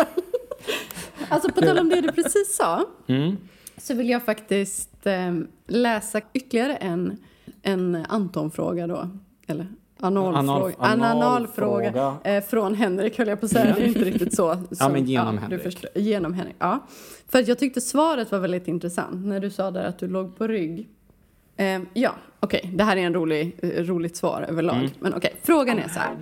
[1.29, 2.85] Alltså på tal om det du precis sa.
[3.07, 3.37] Mm.
[3.77, 5.35] Så vill jag faktiskt eh,
[5.67, 7.17] läsa ytterligare en,
[7.61, 9.09] en Anton-fråga då.
[9.47, 9.67] Eller
[10.01, 10.75] analfråga.
[10.79, 12.17] Analfråga.
[12.23, 13.75] Eh, från Henrik höll jag på att säga.
[13.77, 14.57] Det är inte riktigt så.
[14.71, 15.61] som- men genom Du Henrik.
[15.63, 16.55] förstår, genom Henrik.
[16.59, 16.79] Ja.
[17.27, 19.25] För jag tyckte svaret var väldigt intressant.
[19.25, 20.89] När du sa där att du låg på rygg.
[21.57, 22.69] Eh, ja, okej.
[22.73, 24.75] Det här är en rolig, eh, roligt svar överlag.
[24.77, 24.89] Mm.
[24.99, 26.15] Men okej, frågan är så här.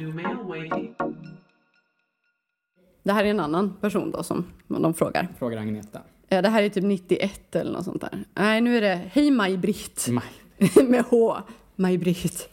[3.04, 5.28] Det här är en annan person då som de frågar.
[5.40, 6.00] Frågar Agneta.
[6.28, 8.24] Ja, det här är typ 91 eller något sånt där.
[8.34, 10.08] Nej, nu är det Hej Maj-Britt.
[10.10, 10.26] Maj.
[10.88, 11.38] Med H.
[11.76, 12.50] Maj-Britt.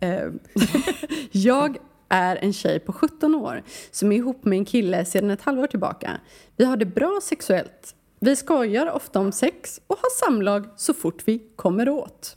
[0.00, 0.38] Ehm,
[1.30, 1.76] jag
[2.08, 5.66] är en tjej på 17 år som är ihop med en kille sedan ett halvår
[5.66, 6.20] tillbaka.
[6.56, 7.94] Vi har det bra sexuellt.
[8.20, 12.36] Vi skojar ofta om sex och har samlag så fort vi kommer åt.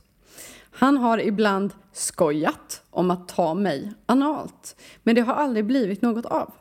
[0.71, 6.25] Han har ibland skojat om att ta mig analt, men det har aldrig blivit något
[6.25, 6.53] av.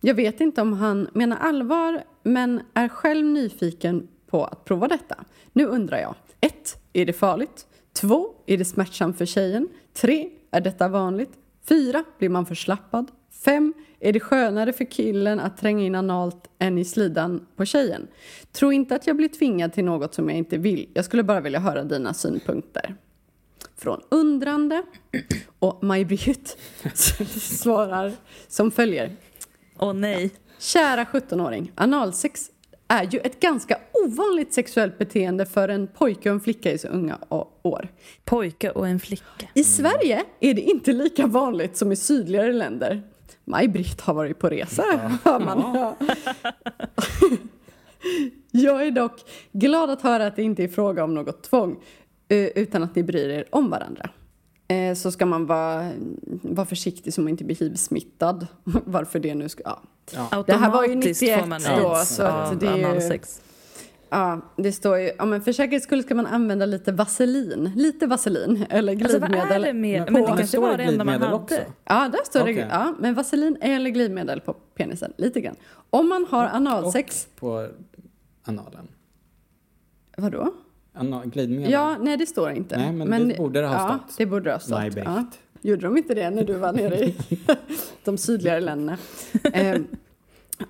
[0.00, 5.24] Jag vet inte om han menar allvar, men är själv nyfiken på att prova detta.
[5.52, 6.14] Nu undrar jag.
[6.40, 6.76] 1.
[6.92, 7.66] Är det farligt?
[7.92, 8.34] 2.
[8.46, 9.68] Är det smärtsamt för tjejen?
[9.92, 10.30] 3.
[10.50, 11.30] Är detta vanligt?
[11.68, 12.04] 4.
[12.18, 13.10] Blir man förslappad?
[13.44, 13.74] 5.
[14.00, 18.08] Är det skönare för killen att tränga in analt än i slidan på tjejen?
[18.52, 20.88] Tro inte att jag blir tvingad till något som jag inte vill.
[20.94, 22.94] Jag skulle bara vilja höra dina synpunkter.
[23.76, 24.82] Från undrande.
[25.58, 26.58] Och Maj-Britt
[27.40, 28.12] svarar
[28.48, 29.16] som följer.
[29.78, 30.30] Åh nej.
[30.58, 32.50] Kära 17-åring, analsex
[32.92, 36.88] är ju ett ganska ovanligt sexuellt beteende för en pojke och en flicka i så
[36.88, 37.18] unga
[37.62, 37.88] år.
[38.24, 39.46] Pojke och en flicka.
[39.54, 43.02] I Sverige är det inte lika vanligt som i sydligare länder.
[43.44, 44.82] Maj-Britt har varit på resa,
[45.24, 45.74] hör man.
[45.74, 45.96] Ja.
[48.50, 49.20] Jag är dock
[49.52, 51.84] glad att höra att det inte är fråga om något tvång
[52.28, 54.10] eh, utan att ni bryr er om varandra.
[54.68, 55.90] Eh, Så ska man vara,
[56.42, 58.46] vara försiktig så man inte blir hiv-smittad.
[58.64, 59.62] Varför det nu ska...
[59.64, 59.82] Ja.
[60.46, 62.76] Det här var ju Automatiskt 91 får man då, så att det är
[63.10, 63.18] ju-.
[64.10, 68.06] Ja, det står ju, ja men för säkerhets skull ska man använda lite vaselin, lite
[68.06, 69.62] vaselin eller Alltså vad glidmedel.
[69.62, 70.06] är det med...
[70.06, 71.42] på- Men det det kanske var det enda man glidmedel hade.
[71.44, 71.58] också.
[71.84, 72.66] Ja, där står det, Okej.
[72.70, 75.56] ja, men vaselin eller glidmedel på penisen, lite grann.
[75.90, 77.68] Om man har analsex, Och på
[78.44, 78.88] analen.
[80.16, 80.52] vadå?
[80.94, 81.70] Anal, glidmedel.
[81.72, 82.76] Ja, nej det står inte.
[82.76, 84.18] Nej, men det borde det ha ja, stått.
[84.18, 84.96] det borde det ha stått.
[85.04, 85.24] Ja.
[85.62, 87.14] Gjorde de inte det när du var nere i
[88.04, 88.98] de sydligare länderna?
[89.52, 89.86] Ehm,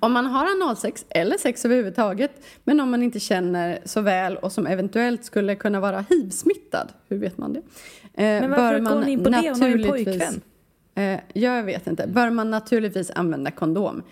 [0.00, 2.30] om man har analsex eller sex överhuvudtaget,
[2.64, 7.18] men om man inte känner så väl och som eventuellt skulle kunna vara hiv-smittad, hur
[7.18, 7.60] vet man det?
[8.14, 9.50] Eh, Men varför går hon in på det?
[9.50, 10.40] Hon har ju pojkvän.
[10.94, 12.06] Eh, jag vet inte.
[12.06, 14.02] Bör man naturligtvis använda kondom.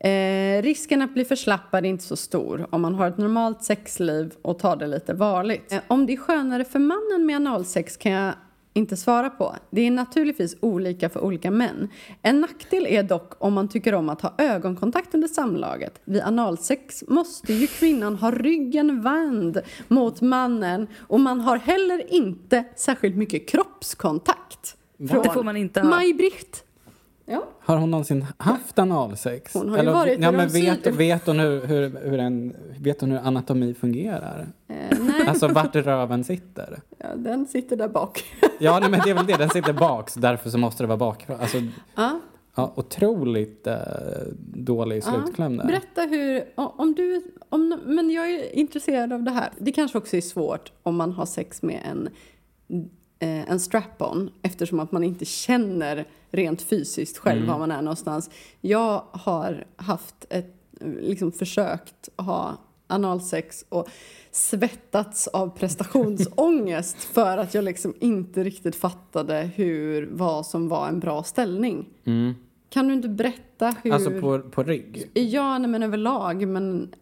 [0.00, 4.34] Eh, risken att bli förslappad är inte så stor om man har ett normalt sexliv
[4.42, 5.72] och tar det lite varligt.
[5.72, 8.34] Eh, om det är skönare för mannen med analsex kan jag
[8.72, 9.56] inte svara på.
[9.70, 11.88] Det är naturligtvis olika för olika män.
[12.22, 16.00] En nackdel är dock om man tycker om att ha ögonkontakt under samlaget.
[16.04, 22.64] Vid analsex måste ju kvinnan ha ryggen vänd mot mannen och man har heller inte
[22.76, 24.76] särskilt mycket kroppskontakt.
[24.96, 25.88] Det får man inte ha.
[25.88, 26.64] Maj-Britt.
[27.26, 27.44] Ja.
[27.60, 29.54] Har hon någonsin haft analsex?
[29.54, 33.10] Hon har ju varit ja, men vet, vet, hon hur, hur, hur en, vet hon
[33.10, 34.46] hur anatomi fungerar?
[34.68, 36.80] Eh, nej, Alltså vart röven sitter?
[36.98, 38.24] ja, den sitter där bak.
[38.58, 39.36] Ja, nej, men det är väl det.
[39.36, 41.40] Den sitter bak, så därför så måste det vara bakifrån.
[41.40, 41.58] Alltså,
[41.94, 42.20] ja.
[42.54, 43.76] ja, otroligt eh,
[44.54, 45.66] dålig slutkläm där.
[45.66, 49.50] Berätta hur, om du, om, men jag är intresserad av det här.
[49.58, 52.08] Det kanske också är svårt om man har sex med en,
[53.28, 57.50] en strap-on eftersom att man inte känner rent fysiskt själv Mm.
[57.50, 58.30] var man är någonstans.
[58.60, 63.88] Jag har haft ett, liksom försökt ha analsex och
[64.30, 71.00] svettats av prestationsångest för att jag liksom inte riktigt fattade hur, vad som var en
[71.00, 71.88] bra ställning.
[72.04, 72.34] Mm.
[72.68, 73.92] Kan du inte berätta hur...
[73.92, 75.10] Alltså på, på rygg?
[75.14, 76.48] Ja, nej, men överlag.
[76.48, 76.94] Men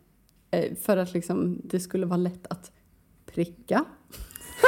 [0.51, 2.73] eh, för att liksom, det skulle vara lätt att
[3.27, 3.85] pricka.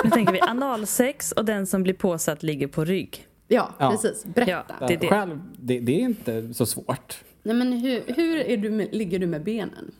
[0.04, 3.26] Nu tänker vi analsex och den som blir påsatt ligger på rygg.
[3.48, 3.90] Ja, Ja.
[3.90, 4.24] precis.
[4.24, 4.74] Berätta.
[4.80, 4.86] Ja.
[4.86, 5.08] Det är det.
[5.08, 7.24] Själv, det, det är inte så svårt.
[7.42, 9.90] Nej, men hur hur är du med, ligger du med benen?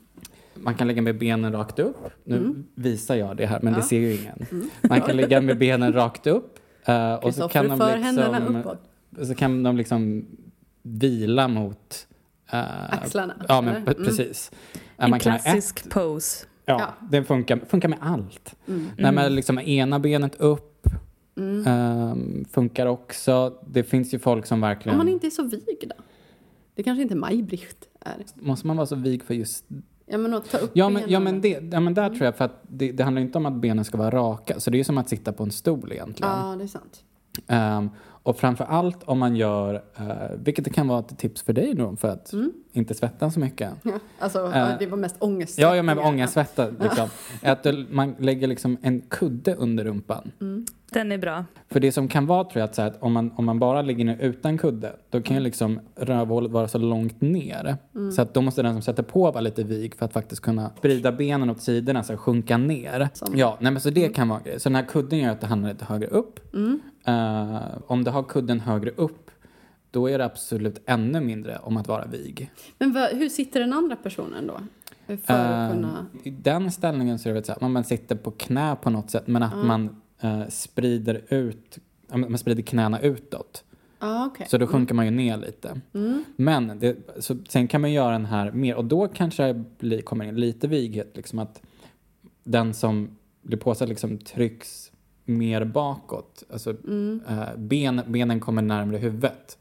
[0.55, 1.97] Man kan ligga med benen rakt upp.
[2.25, 3.75] Nu visar jag det här, men Mm.
[3.75, 3.77] Ja.
[3.77, 3.81] Mm.
[3.81, 4.71] det ser ju ingen.
[4.83, 6.59] Man kan ligga med benen rakt upp.
[6.85, 8.79] eh, och så kan, de för händerna liksom, uppåt.
[9.29, 10.27] så kan de liksom
[10.83, 12.07] vila mot...
[12.53, 13.93] eh, Axlarna, Ja, men eller?
[13.93, 14.05] Mm.
[14.05, 14.51] precis.
[14.73, 16.47] Eh, En man kan ha ett klassisk pose.
[16.65, 17.07] Ja, Ja.
[17.11, 18.55] det funkar, funkar med allt.
[18.69, 18.87] Mm.
[18.99, 20.69] Nej, men liksom ena benet upp
[21.37, 21.67] Mm.
[21.67, 23.55] ehm, funkar också.
[23.67, 24.95] Det finns ju folk som verkligen...
[24.95, 26.03] Om man inte är så vig då?
[26.75, 28.25] Det kanske inte Maj-Britt är.
[28.35, 29.65] Måste man vara så vig för just...
[30.07, 31.11] Ja, men att ta upp Ja, men, benen.
[31.13, 33.47] ja, men, det, ja, men där tror jag, för att det, det handlar inte om
[33.47, 34.61] att benen ska vara raka.
[34.61, 36.33] Så det är ju som att sitta på en stol egentligen.
[36.33, 37.05] Ja, det är sant.
[37.47, 37.91] Ehm,
[38.25, 40.07] Och framför allt om man gör, eh,
[40.45, 42.33] vilket det kan vara ett tips för dig då för att
[42.73, 43.71] inte svettas så mycket.
[43.83, 45.59] Ja, alltså, Eh, det var mest ångest.
[45.59, 47.09] Ja, ja men ångestsvetta liksom.
[47.43, 50.33] Att du, man lägger liksom en kudde under rumpan.
[50.93, 51.45] Den är bra.
[51.71, 53.59] För det som kan vara tror jag att, så här, att om, man, om man
[53.59, 57.77] bara ligger ner utan kudde då kan ju liksom rövhålet vara så långt ner.
[58.17, 60.71] Så att då måste den som sätter på vara lite vig för att faktiskt kunna
[60.79, 63.09] sprida benen åt sidorna så här, sjunka ner.
[63.15, 64.61] Som- Ja, nej, men så det kan vara grej.
[64.61, 66.41] Så den här kudden gör att det hamnar lite högre upp.
[67.07, 67.57] Eh,
[67.87, 69.22] om du har kudden högre upp
[69.93, 72.51] då är det absolut ännu mindre om att vara vig.
[72.79, 74.61] Men vad, hur sitter den andra personen då?
[75.07, 76.07] För att Eh, kunna...
[76.23, 79.27] I den ställningen så är det så här, man sitter på knä på något sätt
[79.27, 81.79] men att man eh, sprider ut,
[82.15, 83.65] man sprider knäna utåt.
[83.99, 84.47] Ja, okej.
[84.51, 85.81] Så då sjunker man ju ner lite.
[86.37, 90.03] Men det, så, sen kan man göra den här mer och då kanske det blir,
[90.03, 91.17] kommer in lite vighet.
[91.17, 91.63] Liksom att
[92.45, 94.93] den som blir påsatt liksom trycks
[95.25, 96.43] mer bakåt.
[96.53, 96.71] Alltså
[97.29, 99.59] eh, ben, benen kommer närmare huvudet.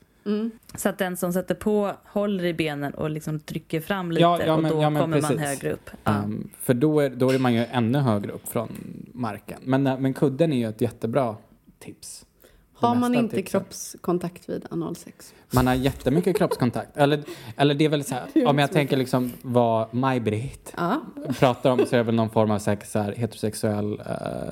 [0.75, 4.39] Så att den som sätter på håller i benen och liksom trycker fram lite Ja,
[4.45, 5.47] ja, men- och då ja, men kommer man precis.
[5.47, 5.89] högre upp.
[6.03, 6.17] Ja.
[6.23, 8.69] Um, för då är, då är man ju ännu högre upp från
[9.13, 9.59] marken.
[9.63, 11.35] Men, eh, men kudden är ju ett jättebra
[11.79, 12.25] tips.
[12.73, 13.59] Har man inte tipsen.
[13.61, 15.33] kroppskontakt vid analsex?
[15.53, 16.97] Man har jättemycket kroppskontakt.
[16.97, 17.19] Eller,
[17.57, 21.01] eller det är väl så här, om jag tänker liksom vad Maj-Britt Ja.
[21.39, 23.97] pratar om så är det väl någon form av så här, heterosexuell uh,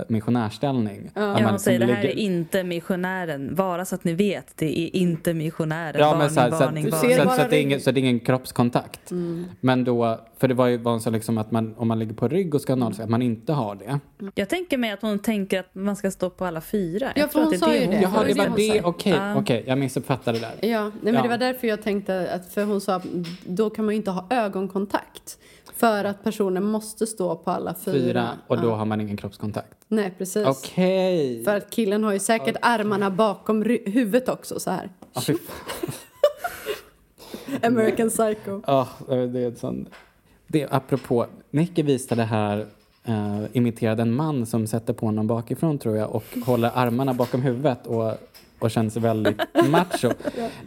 [0.08, 1.06] missionärställning.
[1.08, 3.56] Att Ja, man hon säger det liksom här ligger- är inte missionären.
[3.56, 5.96] Bara så att ni vet, det är inte missionären.
[6.00, 7.18] Ja, varning, men så, här, så, varning, att, så, varning.
[7.36, 9.12] så, att det är ingen, så det är ingen kroppskontakt.
[9.62, 12.28] Men då, för det var ju var så liksom att man, om man ligger på
[12.28, 14.00] rygg och ska analsex, att man inte har det.
[14.36, 17.06] Jag tänker mig att hon tänker att man ska stå på alla fyra.
[17.16, 18.02] Ja, Jag för hon sa ju det.
[18.02, 18.82] Jaha, det var det.
[18.84, 19.36] Okej, Ja.
[19.36, 19.64] okej.
[19.68, 20.70] Jag missuppfattade det där.
[20.70, 21.22] Ja, nej, men Ja.
[21.22, 23.04] det var därför jag tänkte att, för hon sa att
[23.46, 25.38] då kan man ju inte ha ögonkontakt.
[25.76, 27.94] För att personen måste stå på alla fyra.
[27.94, 28.76] Fyra, och då Ja.
[28.76, 29.78] har man ingen kroppskontakt.
[29.88, 30.48] Nej, precis.
[30.48, 31.44] Okej.
[31.44, 34.90] För att killen har ju säkert armarna bakom huvudet också så här.
[35.14, 35.38] Fan.
[37.64, 38.62] American Psycho.
[38.68, 39.88] Ja, det är ett sån...
[40.48, 42.58] Det, apropå, Nicky visade här
[43.10, 47.42] uh, imiterade en man som sätter på honom bakifrån tror jag och håller armarna bakom
[47.42, 48.14] huvudet och,
[48.60, 49.38] och känns väldigt
[49.70, 50.08] macho.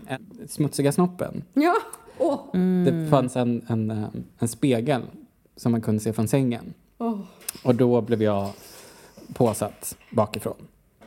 [0.08, 0.16] Eh,
[0.48, 1.44] Smutsiga snoppen.
[1.54, 1.74] Ja.
[2.18, 2.40] Åh.
[2.84, 4.04] Det fanns en, en, eh,
[4.38, 5.02] en spegel
[5.56, 6.74] som man kunde se från sängen.
[6.98, 7.18] Åh.
[7.64, 8.50] Och då blev jag
[9.34, 10.56] påsatt bakifrån.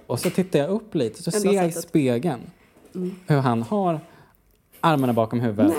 [0.07, 2.39] Och så tittar jag upp lite så ser jag i spegeln
[3.27, 3.99] hur han har
[4.79, 5.73] armarna bakom huvudet.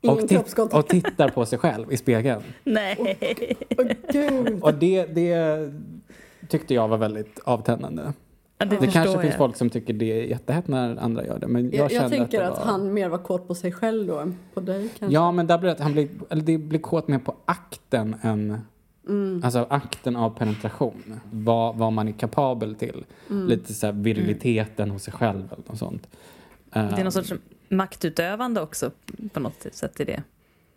[0.00, 0.74] Ingen Och, tit- kroppskontakt.
[0.84, 2.42] och tittar på sig själv i spegeln.
[2.64, 3.16] Nej.
[3.78, 4.62] Åh, gud.
[4.62, 5.72] Och det, det
[6.48, 8.02] tyckte jag var väldigt avtändande.
[8.64, 9.22] Det Det kanske jag.
[9.22, 11.46] finns folk som tycker det är jättehett när andra gör det.
[11.46, 12.64] Men jag, Jag, jag tänker att, var...
[12.64, 15.14] han mer var kåt på sig själv då än på dig kanske.
[15.14, 18.16] Ja, men där blir det, att han blir, eller det blir kåt mer på akten
[18.22, 18.58] än
[19.08, 19.40] Mm.
[19.44, 21.20] Alltså akten av penetration.
[21.30, 23.04] Vad, vad man är kapabel till.
[23.30, 23.48] Mm.
[23.48, 26.08] Lite så här viriliteten hos sig själv eller något sånt.
[26.72, 27.32] Det är Ehm, någon sorts
[27.68, 28.90] maktutövande också
[29.32, 30.22] på något sätt i det.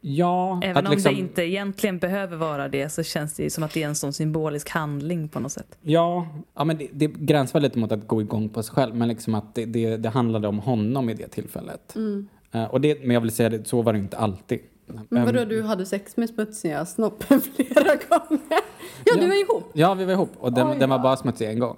[0.02, 3.50] Ja, Även att om liksom, det inte egentligen behöver vara det så känns det ju
[3.50, 5.78] som att det är en sån symbolisk handling på något sätt.
[5.82, 8.96] Ja, ja men det, det gränsar lite mot att gå igång på sig själv.
[8.96, 11.96] Men liksom att det, det, det handlade om honom i det tillfället.
[11.96, 12.28] Mm.
[12.52, 14.60] Eh, och det, men jag vill säga det, så var det inte alltid.
[15.10, 18.60] Men vadå, Ehm, du hade sex med smutsiga snoppen flera gånger?
[19.06, 19.28] Ja, du Ja.
[19.28, 19.72] var ihop?
[19.74, 20.32] Ja, vi var ihop.
[20.40, 21.04] Och den, Oj, den var ja.
[21.04, 21.78] bara smutsig en gång.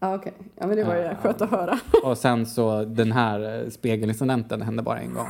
[0.00, 0.32] Ja, okej.
[0.56, 1.14] Ja, men det var ju Ja.
[1.22, 1.78] skönt att höra.
[2.04, 5.28] Och sen så den här eh, spegelincidenten hände bara en gång.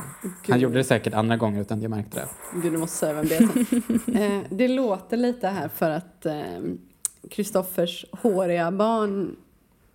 [0.49, 2.27] Han gjorde det säkert andra gånger utan jag märkte det.
[2.63, 6.33] Gud, du måste säga vem det är eh, Det låter lite här för att eh,
[7.31, 9.35] Kristoffers håriga barn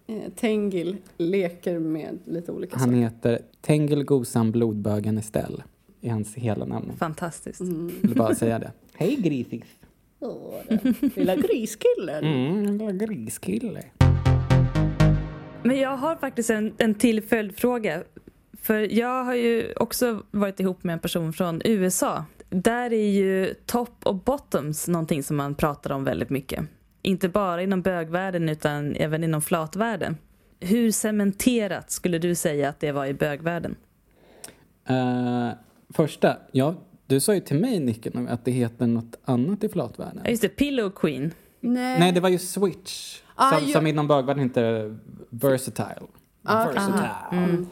[0.07, 2.97] eh, Tengil leker med lite olika Han saker.
[3.01, 5.63] heter Tengil Gosan Blodbögen Estelle.
[6.01, 6.93] I hans hela namn.
[6.99, 7.61] Fantastiskt.
[7.61, 7.91] Mm.
[8.03, 8.73] Jag vill bara säga det.
[8.95, 9.65] Hej grisis.
[10.21, 10.55] Åh,
[11.15, 12.25] lilla griskillen.
[12.25, 13.83] Mm, lilla griskille.
[15.63, 18.03] Men jag har faktiskt en, en till följdfråga.
[18.63, 22.25] För jag har ju också varit ihop med en person från USA.
[22.51, 26.65] Där är ju top och bottoms någonting som man pratar om väldigt mycket.
[27.03, 30.17] Inte bara inom bögvärlden utan även inom flatvärlden.
[30.61, 33.77] Hur cementerat skulle du säga att det var i bögvärlden?
[34.89, 35.49] Eh,
[35.95, 36.75] första, ja,
[37.07, 40.21] du sa ju till mig Nicky nu att det heter något annat i flatvärlden.
[40.25, 41.35] Ja, just det, Pillow Queen.
[41.61, 42.01] Nej.
[42.01, 43.21] Nej, det var ju Switch.
[43.43, 44.99] Ah, som, ju- som inom bögvärlden heter
[45.31, 46.07] Versatile.
[46.45, 47.11] Ah, Versatile.
[47.45, 47.67] Mm.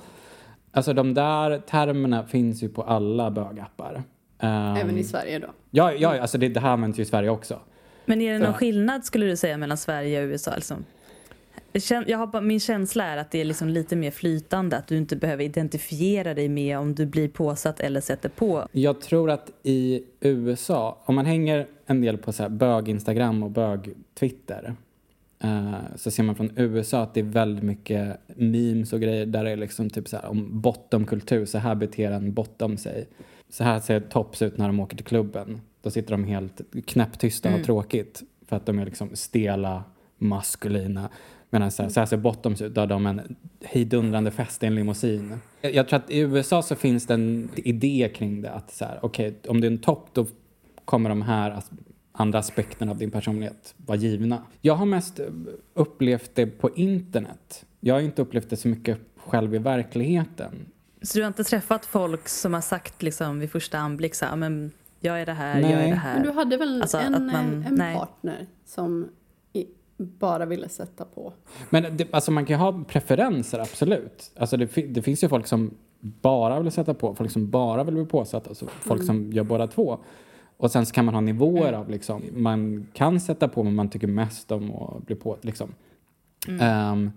[0.72, 4.02] Alltså de där termerna finns ju på alla bögappar.
[4.38, 5.46] Ehm, Även i Sverige då.
[5.70, 7.58] Ja, ja alltså det, det här används ju i Sverige också.
[8.06, 8.58] Men är det någon Så.
[8.58, 10.50] skillnad skulle du säga mellan Sverige och USA?
[10.50, 10.76] Alltså?
[12.06, 15.16] Jag har min känsla är att det är liksom lite mer flytande, att du inte
[15.16, 18.66] behöver identifiera dig med om du blir påsatt eller sätter på.
[18.72, 23.50] Jag tror att i USA, om man hänger en del på så här bög-Instagram och
[23.50, 24.74] bög-Twitter
[25.44, 29.44] eh, så ser man från USA att det är väldigt mycket memes och grejer där
[29.44, 33.08] det är liksom typ så här om bottomkultur, så här beter en bottom sig.
[33.48, 35.60] Så här ser tops ut när de åker till klubben.
[35.82, 39.84] Då sitter de helt knäpptysta och tråkigt för att de är liksom stela,
[40.18, 41.08] maskulina.
[41.50, 44.66] Medan så här, så här ser bottoms ut, då har de en hejdundrande fest i
[44.66, 45.38] en limousin.
[45.60, 48.84] Jag, jag tror att i USA så finns det en idé kring det att så
[48.84, 50.26] här, okej, om du är en topp då
[50.84, 51.70] kommer de här as-
[52.20, 54.42] andra aspekterna av din personlighet vara givna.
[54.60, 55.20] Jag har mest
[55.74, 57.64] upplevt det på internet.
[57.80, 60.52] Jag har inte upplevt det så mycket själv i verkligheten.
[61.02, 64.32] Så du har inte träffat folk som har sagt liksom vid första anblick så här,
[64.32, 65.90] "Ja, men jag är det här, jag är Nej.
[65.90, 66.14] det här.
[66.14, 67.96] Men du hade väl Alltså, en, att man- en nej.
[67.96, 69.08] partner som
[69.52, 69.66] i,
[69.96, 71.32] bara ville sätta på?
[71.70, 74.30] Men det, alltså man kan ju ha preferenser, absolut.
[74.36, 77.94] Alltså det, det finns ju folk som bara vill sätta på, folk som bara vill
[77.94, 79.98] bli påsatta, alltså folk som gör båda två.
[80.60, 83.88] Och sen så kan man ha nivåer av liksom, man kan sätta på men man
[83.88, 85.36] tycker mest om att bli på.
[85.40, 85.74] Liksom.
[86.60, 87.10] Ehm,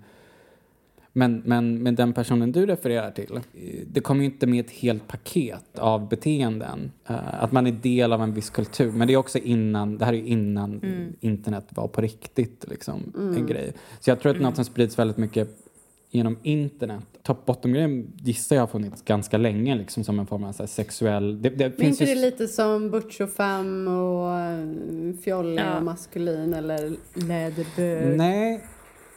[1.14, 3.40] men, men med den personen du refererar till,
[3.88, 6.92] det kommer ju inte med ett helt paket av beteenden.
[7.08, 8.92] Eh, att man är del av en viss kultur.
[8.92, 10.82] Men det är också innan, det här är ju innan
[11.20, 13.74] internet var på riktigt liksom, en grej.
[14.00, 15.63] Så jag tror att något som sprids väldigt mycket
[16.14, 17.06] genom internet.
[17.24, 20.68] Top bottom-grejen gissar jag har funnits ganska länge liksom, som en form av så här,
[20.68, 21.42] sexuell...
[21.42, 25.60] Det, det Men finns inte ju det lite som Butch och Femme och uh, fjollig
[25.60, 25.78] Ja.
[25.78, 28.18] och maskulin eller läderbög?
[28.18, 28.64] Nej,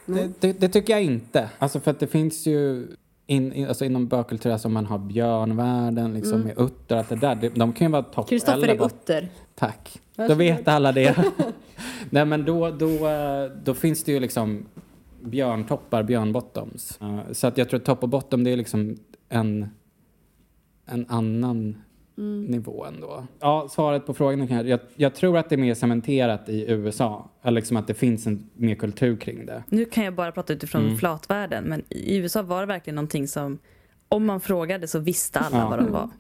[0.06, 1.50] det, det, det tycker jag inte.
[1.58, 2.86] Alltså för att det finns ju
[3.26, 7.34] in, in, alltså inom bögkultur, alltså man har björnvärlden liksom med utter, att det där,
[7.34, 9.28] det, de kan ju vara topp Kristoffer är utter.
[9.54, 10.00] Tack.
[10.16, 10.38] Då Varsågod.
[10.38, 11.16] vet alla det.
[12.10, 14.66] Nej men då, då, eh, då finns det ju liksom
[15.26, 16.98] björntoppar, björnbottoms.
[17.02, 18.96] Eh, Så att jag tror att topp och bottom det är liksom
[19.28, 19.68] en,
[20.86, 21.76] en annan
[22.48, 23.26] nivå ändå.
[23.40, 27.30] Ja, svaret på frågan är jag, jag tror att det är mer cementerat i USA.
[27.42, 29.62] Eller liksom att det finns en mer kultur kring det.
[29.68, 30.96] Nu kan jag bara prata utifrån Mm.
[30.96, 33.58] flatvärlden, men i USA var det verkligen någonting som,
[34.08, 35.68] om man frågade så visste alla Ja.
[35.68, 36.10] vad de var.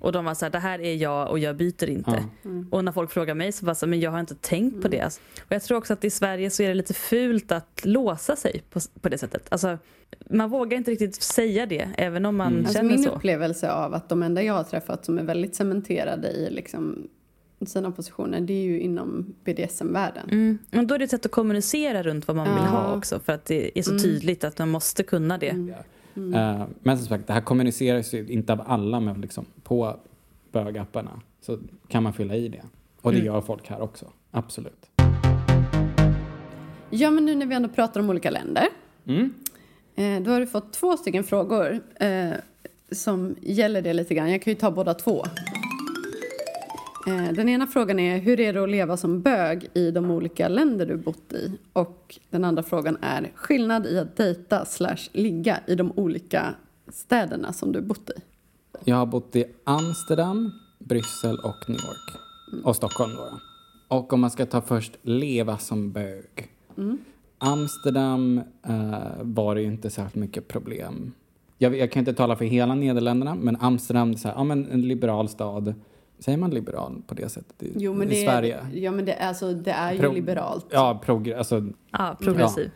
[0.00, 2.24] Och de var så här, det här är jag och jag byter inte.
[2.42, 2.50] Ja.
[2.70, 4.88] Och när folk frågar mig så bara så här, men jag har inte tänkt på
[4.88, 5.04] det.
[5.40, 8.62] Och jag tror också att i Sverige så är det lite fult att låsa sig
[8.70, 9.46] på, på det sättet.
[9.48, 9.78] Alltså,
[10.30, 13.10] man vågar inte riktigt säga det, även om man Alltså känner min så.
[13.10, 17.08] upplevelse av att de enda jag har träffat som är väldigt cementerade i liksom
[17.66, 20.28] sina positioner, det är ju inom BDSM-världen.
[20.30, 20.58] Mm.
[20.70, 22.70] Men då är det ett sätt att kommunicera runt vad man vill Ja.
[22.70, 25.74] ha också, för att det är så tydligt att man måste kunna det.
[26.16, 29.96] Eh, men som sagt, det här kommuniceras ju inte av alla, men liksom på
[30.52, 31.58] bögapparna så
[31.88, 32.62] kan man fylla i det.
[33.00, 34.86] Och det gör folk här också, absolut.
[36.90, 38.66] Ja, men nu när vi ändå pratar om olika länder.
[39.06, 39.34] Mm.
[39.94, 42.30] Eh, då har du fått två stycken frågor eh,
[42.92, 44.30] som gäller det lite grann.
[44.30, 45.24] Jag kan ju ta båda två.
[47.06, 50.48] Eh, den ena frågan är hur är det att leva som bög i de olika
[50.48, 51.52] länder du bott i?
[51.72, 56.54] Och den andra frågan är skillnad i att dejta slash ligga i de olika
[56.88, 58.20] städerna som du bott i.
[58.84, 62.20] Jag har bott i Amsterdam, Bryssel och New York.
[62.64, 63.40] Och Stockholm då.
[63.96, 66.50] Och om man ska ta först leva som bög.
[67.38, 71.12] Amsterdam eh, var det ju inte särskilt mycket problem.
[71.58, 74.70] Jag, jag kan inte tala för hela Nederländerna, men Amsterdam, är så här, ja, men
[74.70, 75.74] en liberal stad.
[76.20, 78.56] Säger man liberal på det sättet i, Jo, men i det, Sverige?
[78.56, 80.66] Är, ja, men det, är alltså, det är ju Pro- liberalt.
[80.70, 82.70] Ja, progr- alltså, Ja, progressiv.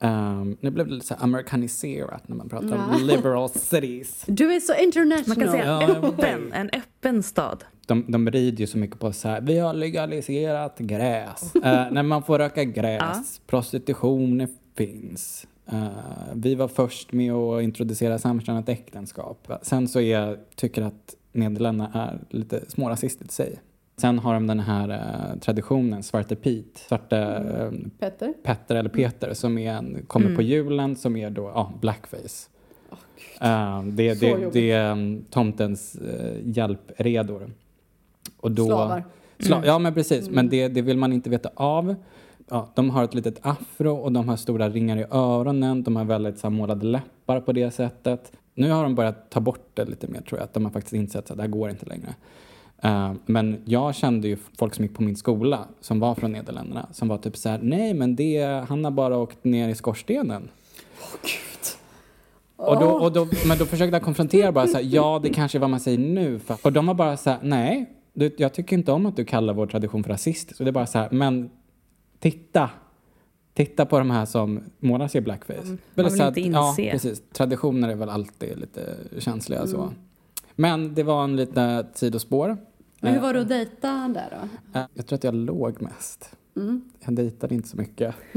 [0.00, 2.96] ehm, nu blev det lite så amerikaniserat när man pratar om Ja.
[3.16, 4.24] liberal cities.
[4.28, 5.36] Du är så international.
[5.38, 7.64] Man kan säga Ja, öppen, en öppen stad.
[7.86, 11.52] De, de rider ju så mycket på så här, vi har legaliserat gräs.
[11.64, 15.46] Eh, när man får röka gräs, prostitution finns.
[15.66, 15.86] Eh,
[16.34, 19.48] vi var först med att introducera samkönat äktenskap.
[19.62, 23.58] Sen så är jag, tycker att Nederländerna är lite smårasistiskt i sig.
[23.96, 28.32] Sen har de den här eh, traditionen, Svarte Pete, Svarte eh, Petter?
[28.42, 32.48] Petter eller Peter som är en, kommer på julen som är då ja, blackface.
[33.40, 37.50] Eh, det, det, det är um, tomtens uh, hjälpredor.
[38.36, 39.04] Och då, Slavar.
[39.38, 41.94] Sla, Ja men precis, men det, det vill man inte veta av.
[42.50, 45.82] Ja, de har ett litet afro och de har stora ringar i öronen.
[45.82, 48.32] De har väldigt så här, målade läppar på det sättet.
[48.54, 50.44] Nu har de börjat ta bort det lite mer tror jag.
[50.44, 52.14] Att de har faktiskt insett att det här går inte längre.
[52.82, 56.88] Eh, men jag kände ju folk som gick på min skola som var från Nederländerna
[56.92, 60.48] som var typ så här, nej men det, han har bara åkt ner i skorstenen.
[62.56, 65.58] Och då, och då, men då försökte jag konfrontera bara så här, ja det kanske
[65.58, 66.38] är vad man säger nu.
[66.38, 69.24] För, och de var bara så här, nej, du, jag tycker inte om att du
[69.24, 70.60] kallar vår tradition för rasistisk.
[70.60, 71.50] Och det är bara så här, men
[72.18, 72.70] titta.
[73.54, 75.58] Titta på de här som målar sig i blackface.
[75.64, 76.90] man Väldigt vill så inte Ja, inse.
[76.90, 77.22] precis.
[77.32, 79.70] Traditioner är väl alltid lite känsliga Mm.
[79.70, 79.92] så.
[80.54, 82.56] Men det var en liten sidospår.
[83.00, 84.28] Men hur Eh, var det att dejta där
[84.72, 84.78] då?
[84.78, 86.30] eh, Jag tror att jag låg mest.
[87.04, 88.14] Jag dejtade inte så mycket.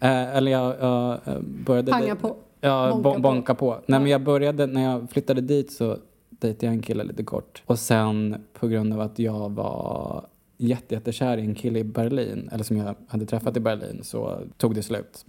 [0.00, 1.92] eh, eller jag, jag började...
[1.92, 2.36] Panga på.
[2.60, 3.74] Ja, Bonka bonka, på.
[3.74, 3.80] på.
[3.86, 5.96] Nej, men jag började, när jag flyttade dit så
[6.30, 7.62] dejtade jag en kille lite kort.
[7.66, 10.26] Och sen på grund av att jag var
[10.58, 14.74] jättekär i en kille i Berlin, eller som jag hade träffat i Berlin, så tog
[14.74, 15.26] det slut.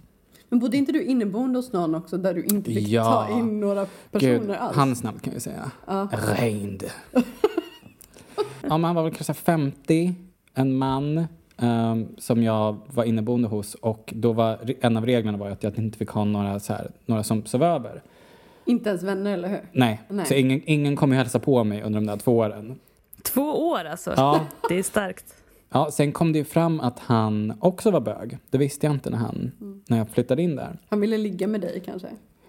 [0.48, 3.04] Men bodde inte du inneboende hos någon också där du inte fick Ja.
[3.28, 4.76] ta in några personer Gud, alls?
[4.76, 5.70] hans namn kan vi säga.
[5.86, 6.08] Ja.
[6.38, 6.84] Reind.
[7.12, 7.22] ja,
[8.62, 10.14] men han var väl kanske 50,
[10.54, 11.24] en man
[11.56, 15.78] ehm, som jag var inneboende hos och då var en av reglerna var att jag
[15.78, 18.02] inte fick ha några, så här, några som sov över.
[18.64, 19.60] Inte ens vänner, eller hur?
[19.72, 20.26] Nej, Nej.
[20.26, 22.78] så ingen, ingen kom ju hälsa på mig under de där två åren.
[23.22, 24.14] Två år alltså.
[24.16, 25.34] Ja, Det är starkt.
[25.68, 28.38] ja, sen kom det ju fram att han också var bög.
[28.50, 29.52] Det visste jag inte när, han,
[29.88, 30.78] när jag flyttade in där.
[30.88, 32.08] Han ville ligga med dig kanske?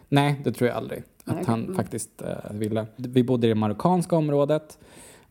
[0.10, 1.76] Nej, det tror jag aldrig att Nej, han mm.
[1.76, 2.86] faktiskt eh, ville.
[2.96, 4.78] Vi bodde i det marockanska området.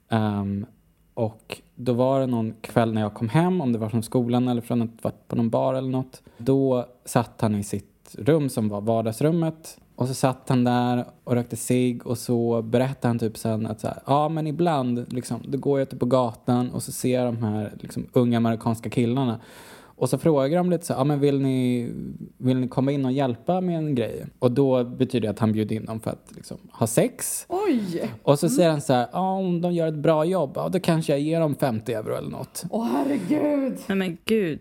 [0.09, 0.67] ehm,
[1.15, 4.49] och då var det någon kväll när jag kom hem, om det var från skolan
[4.49, 6.23] eller från att varit på någon bar eller något.
[6.39, 9.79] Då satt han i sitt rum som var vardagsrummet.
[10.01, 13.81] Och så satt han där och rökte cigg och så berättade han typ sen att
[13.81, 17.15] så här, ja men ibland liksom, då går jag ute på gatan och så ser
[17.15, 19.41] jag de här liksom, unga amerikanska killarna
[19.73, 21.91] och så frågar de lite så här, ja men vill ni,
[22.39, 24.27] vill ni komma in och hjälpa med en grej?
[24.39, 27.47] Och då betyder det att han bjuder in dem för att liksom, ha sex.
[27.49, 28.11] Oj!
[28.23, 30.81] Och så säger han så här, ja om de gör ett bra jobb, ja då
[30.81, 32.65] kanske jag ger dem 50 euro eller något.
[32.71, 33.79] Åh herregud!
[33.87, 34.61] Nej men gud.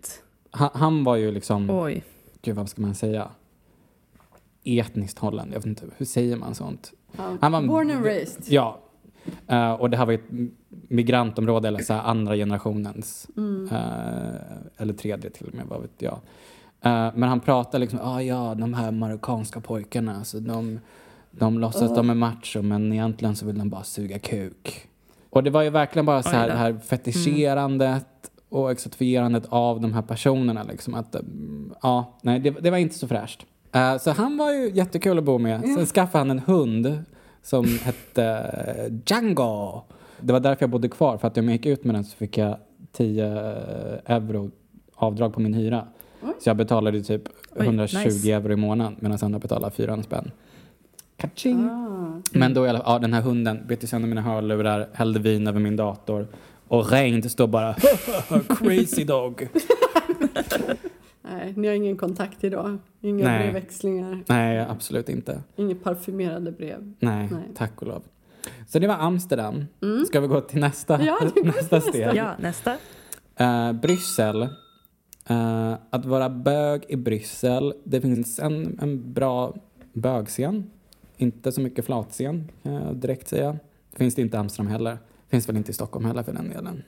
[0.50, 2.04] Han, han var ju liksom, Oj.
[2.42, 3.28] gud vad ska man säga?
[4.64, 6.92] Etniskt Holland, jag vet inte, hur säger man sånt?
[7.16, 7.36] Ja.
[7.40, 8.44] Han var- Born and raised.
[8.48, 8.78] Ja.
[9.46, 10.30] Eh, och det här var ett
[10.88, 13.28] migrantområde eller så här andra generationens.
[13.70, 16.18] eh, eller tredje till och med, vad vet jag.
[16.82, 20.80] Eh, men han pratar liksom, ah, ja, de här marockanska pojkarna, alltså de,
[21.30, 24.86] de låtsas att de är macho men egentligen så vill de bara suga kuk.
[25.30, 28.06] Och det var ju verkligen bara så här, det här fetischerandet
[28.48, 32.98] och exotifierandet av de här personerna liksom att, mm, ja, nej det, det var inte
[32.98, 33.46] så fräscht.
[33.72, 35.60] Eh, så han var ju jättekul att bo med.
[35.60, 37.04] Sen skaffade han en hund
[37.42, 39.82] som hette eh, Django.
[40.20, 42.16] Det var därför jag bodde kvar, för att om jag gick ut med den så
[42.16, 42.56] fick jag
[42.92, 43.26] 10
[44.06, 44.50] euro
[44.94, 45.86] avdrag på min hyra.
[46.20, 47.22] Så jag betalade typ
[47.56, 48.32] Oj, 120 nice.
[48.32, 50.30] euro i månaden medan andra betalade 400 spänn.
[51.16, 51.68] Kaching!
[51.70, 52.20] Ah.
[52.32, 55.76] Men då ja den här hunden bet ju sönder mina hörlurar, hällde vin över min
[55.76, 56.28] dator
[56.68, 57.74] och Rein står bara
[58.48, 59.48] crazy dog.
[61.30, 62.78] Nej, ni har ingen kontakt idag?
[63.00, 63.38] Inga Nej.
[63.42, 64.24] brevväxlingar?
[64.28, 65.42] Nej, absolut inte.
[65.56, 66.94] Inga parfymerade brev?
[66.98, 67.42] Nej, Nej.
[67.54, 68.02] tack och lov.
[68.66, 69.64] Så det var Amsterdam.
[70.06, 71.06] Ska vi gå till nästa, Mm.
[71.06, 72.08] Ja, det går nästa steg?
[72.14, 72.76] Ja, nästa.
[73.36, 74.42] Eh, Bryssel.
[75.28, 77.74] Eh, att vara bög i Bryssel.
[77.84, 79.54] Det finns en, en bra
[79.92, 80.70] bögscen.
[81.16, 83.56] Inte så mycket flatscen kan jag direkt säga.
[83.96, 84.98] Finns det inte i Amsterdam heller.
[85.28, 86.82] Finns väl inte i Stockholm heller för den delen.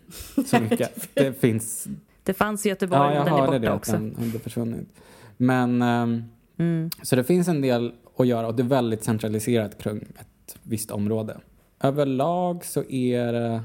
[0.46, 1.08] Så mycket.
[1.14, 1.86] Det finns.
[2.24, 3.92] Det fanns i Göteborg, Ja, men jag den är borta det också.
[3.92, 4.88] den hade försvunnit.
[5.36, 6.24] Men ehm,
[6.56, 6.90] Mm.
[7.02, 10.90] så det finns en del att göra och det är väldigt centraliserat kring ett visst
[10.90, 11.36] område.
[11.80, 13.62] Överlag så är det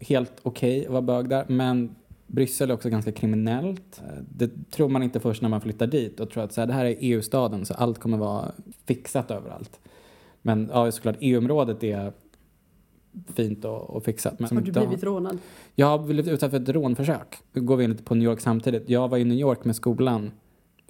[0.00, 1.94] helt okej att vara bög där, men
[2.26, 4.02] Bryssel är också ganska kriminellt.
[4.36, 6.72] Det tror man inte först när man flyttar dit och tror att så här, det
[6.72, 8.52] här är EU-staden så allt kommer vara
[8.86, 9.80] fixat överallt.
[10.42, 12.12] Men ja, såklart EU-området är
[13.34, 14.38] fint och, och fixat.
[14.40, 15.38] Men Har du blivit rånad?
[15.74, 17.36] jag har blivit utsatt för ett rånförsök.
[17.52, 18.88] Nu går vi in lite på New York samtidigt.
[18.90, 20.30] Jag var i New York med skolan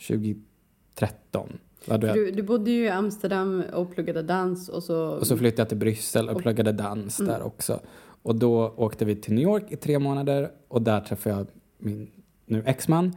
[0.09, 1.49] 2013.
[1.87, 5.09] Då hade jag- Du, du bodde ju i Amsterdam och pluggade dans och så...
[5.09, 7.81] Och så flyttade jag till Bryssel och pluggade dans där också.
[8.23, 11.47] Och då åkte vi till New York i tre månader och där träffade jag
[11.79, 12.11] min
[12.47, 13.13] nu exman.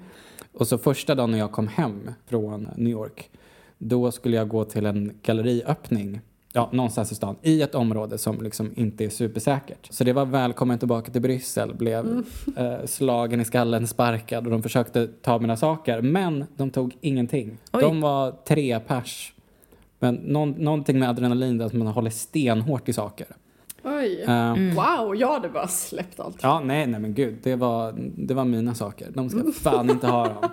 [0.53, 3.29] Och så första dagen när jag kom hem från New York,
[3.77, 6.21] då skulle jag gå till en galleriöppning
[6.53, 7.35] Ja, någonstans i stan.
[7.41, 9.87] I ett område som liksom inte är supersäkert.
[9.89, 11.73] Så det var välkommen tillbaka till Bryssel.
[11.75, 12.23] Blev
[12.57, 16.01] eh, slagen i skallen, sparkad och de försökte ta mina saker.
[16.01, 17.57] Men de tog ingenting.
[17.73, 17.81] Oj.
[17.81, 19.33] De var tre pers.
[19.99, 23.27] Men någon, någonting med adrenalin, där att man håller stenhårt i saker.
[23.83, 24.21] Oj!
[24.27, 26.37] Eh, Wow, jag hade bara släppt allt.
[26.41, 27.37] Ja, nej, nej men gud.
[27.43, 29.07] Det var, det var mina saker.
[29.13, 30.35] De ska fan inte ha dem.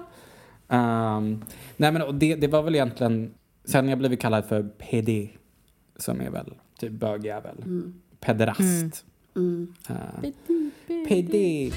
[0.71, 1.45] Ehm,
[1.77, 3.31] nej men och det, det var väl egentligen,
[3.65, 5.29] sen jag blivit kallad för PD,
[5.99, 7.65] som är väl typ bögjävel.
[8.21, 9.05] Pederast.
[9.37, 9.75] Mm.
[9.89, 10.31] Eh,
[11.09, 11.71] PD.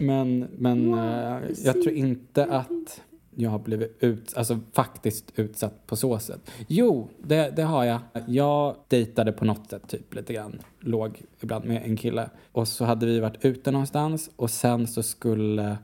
[0.00, 3.02] Men, men eh, jag tror inte att
[3.34, 6.50] jag har blivit ut, alltså faktiskt utsatt på så sätt.
[6.68, 8.00] Jo, det, det har jag.
[8.26, 10.58] Jag dejtade på något sätt typ lite grann.
[10.80, 12.30] Låg ibland med en kille.
[12.52, 15.76] Och så hade vi varit ute någonstans och sen så skulle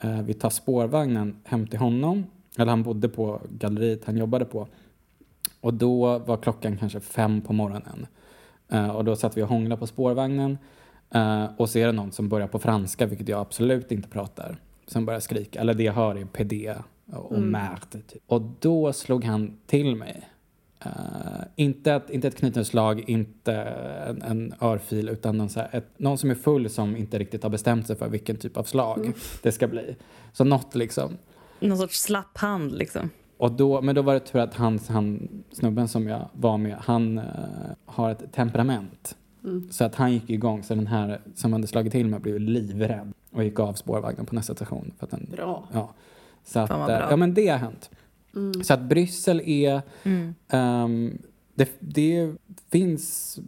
[0.00, 2.24] eh, vi ta spårvagnen hem till honom.
[2.58, 4.68] Eller han bodde på galleriet han jobbade på.
[5.60, 8.06] Och då var klockan kanske fem på morgonen.
[8.68, 10.58] Eh, och då satt vi och hånglade på spårvagnen.
[11.10, 14.56] Eh, och så är det någon som börjar på franska, vilket jag absolut inte pratar,
[14.86, 15.60] som börjar skrika.
[15.60, 16.74] Eller det jag hör är PD
[17.12, 17.50] och Mm.
[17.50, 18.00] merde.
[18.08, 18.22] Typ.
[18.26, 20.28] Och då slog han till mig.
[20.84, 20.90] Eh,
[21.56, 26.30] inte, ett, inte ett knytnävsslag, inte en, en örfil, utan någon, här, ett, någon som
[26.30, 29.12] är full som inte riktigt har bestämt sig för vilken typ av slag Mm.
[29.42, 29.96] det ska bli.
[30.32, 31.16] Så något liksom.
[31.60, 33.10] Någon sorts slapp hand liksom.
[33.38, 36.76] Och då, men då var det tur att han, han, snubben som jag var med,
[36.80, 37.24] han eh,
[37.84, 39.16] har ett temperament.
[39.44, 39.68] Mm.
[39.70, 43.12] Så att han gick igång, så den här som hade slagit till mig blev livrädd
[43.30, 44.92] och gick av spårvagnen på nästa station.
[44.98, 45.68] För att den, Bra.
[45.72, 45.90] ja.
[46.44, 47.06] Så att, eh, bra.
[47.10, 47.90] ja men det har hänt.
[48.36, 48.64] Mm.
[48.64, 50.34] Så att Bryssel är, Mm.
[50.48, 51.18] ehm,
[51.54, 52.34] det, det
[52.70, 53.38] finns,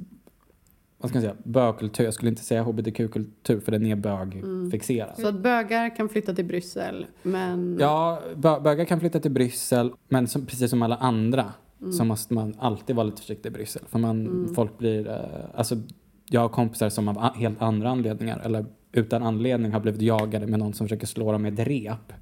[1.01, 2.05] vad ska man säga, bögkultur.
[2.05, 5.11] Jag skulle inte säga hbtq-kultur för den är bögfixerad.
[5.19, 7.77] Så att bögar kan flytta till Bryssel, men...
[7.81, 11.93] Ja, bö- bögar kan flytta till Bryssel, men som, precis som alla andra Mm.
[11.93, 13.83] så måste man alltid vara lite försiktig i Bryssel.
[13.89, 15.15] För man, folk blir, eh,
[15.55, 15.77] alltså
[16.31, 20.59] jag har kompisar som av helt andra anledningar eller utan anledning har blivit jagade med
[20.59, 22.13] någon som försöker slå dem med ett rep.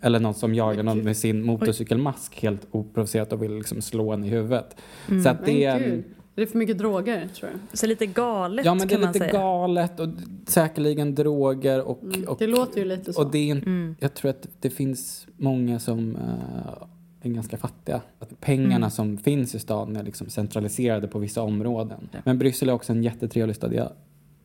[0.00, 4.24] Eller någon som jagar någon med sin motorcykelmask helt oprovocerat och vill liksom slå en
[4.24, 4.76] i huvudet.
[5.24, 6.02] Så att det är,
[6.36, 7.78] gud, är det för mycket droger, tror jag?
[7.78, 9.32] Så lite galet ja men det är lite säga.
[9.32, 10.08] galet och
[10.46, 12.24] säkerligen droger och, Mm.
[12.28, 13.22] och Det låter ju lite så.
[13.24, 13.96] och det är Mm.
[14.00, 16.82] jag tror att det finns många som eh,
[17.22, 18.00] är ganska fattiga.
[18.18, 18.90] Att pengarna Mm.
[18.90, 22.08] som finns i staden är liksom centraliserade på vissa områden.
[22.12, 22.18] Ja.
[22.24, 23.74] Men Bryssel är också en jättetrevlig stad.
[23.74, 23.92] Jag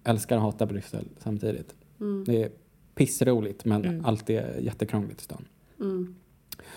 [0.03, 1.75] älskar och hatar Bryssel samtidigt.
[1.99, 2.23] Mm.
[2.27, 2.49] Det är
[2.95, 4.05] pissroligt men Mm.
[4.05, 5.45] allt är jättekrångligt i stan.
[5.79, 6.15] Mm.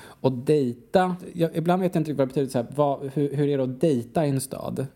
[0.03, 2.51] Och dejta, jag, ibland vet jag inte riktigt vad det betyder.
[2.51, 4.87] Så här, vad, hur, hur är det att dejta i en stad?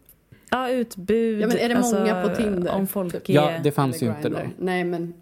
[0.50, 1.40] Ja, utbud.
[1.40, 2.72] Ja, men är det alltså, många på Tinder?
[2.72, 3.28] Om folk Typ.
[3.28, 3.34] är...
[3.34, 4.38] Ja, det fanns ju inte då.
[4.58, 5.14] Nej, men...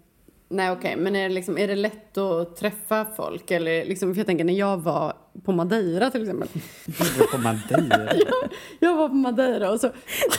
[0.49, 0.95] Nej, okej.
[0.97, 3.51] Men är det, liksom, är det lätt att träffa folk?
[3.51, 5.13] Eller liksom, för jag tänker, när jag var
[5.43, 6.47] på Madeira till exempel.
[7.31, 8.13] På Madeira?
[8.79, 9.91] Jag var på Madeira och så...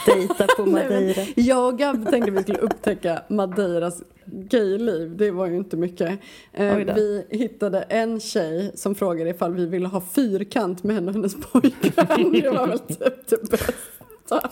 [0.06, 1.22] Dejta på Nej, Madeira.
[1.36, 5.16] Jag och Gab tänkte vi skulle upptäcka Madeiras gayliv.
[5.16, 6.20] Det var ju inte mycket.
[6.52, 11.14] Eh, vi hittade en tjej som frågade ifall vi ville ha fyrkant med henne och
[11.14, 12.32] hennes pojkvän.
[12.32, 13.72] Det var väl typ det bästa.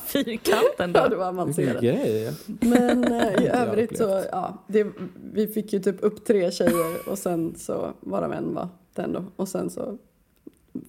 [0.07, 1.17] Fyrkanten Ja, det då.
[1.17, 1.83] var avancerat.
[1.83, 2.33] grej.
[2.47, 4.65] Men eh, i övrigt så, ja.
[4.67, 4.87] Det,
[5.33, 9.25] vi fick ju typ upp tre tjejer och sen så, varav en var den då.
[9.37, 9.99] Och sen så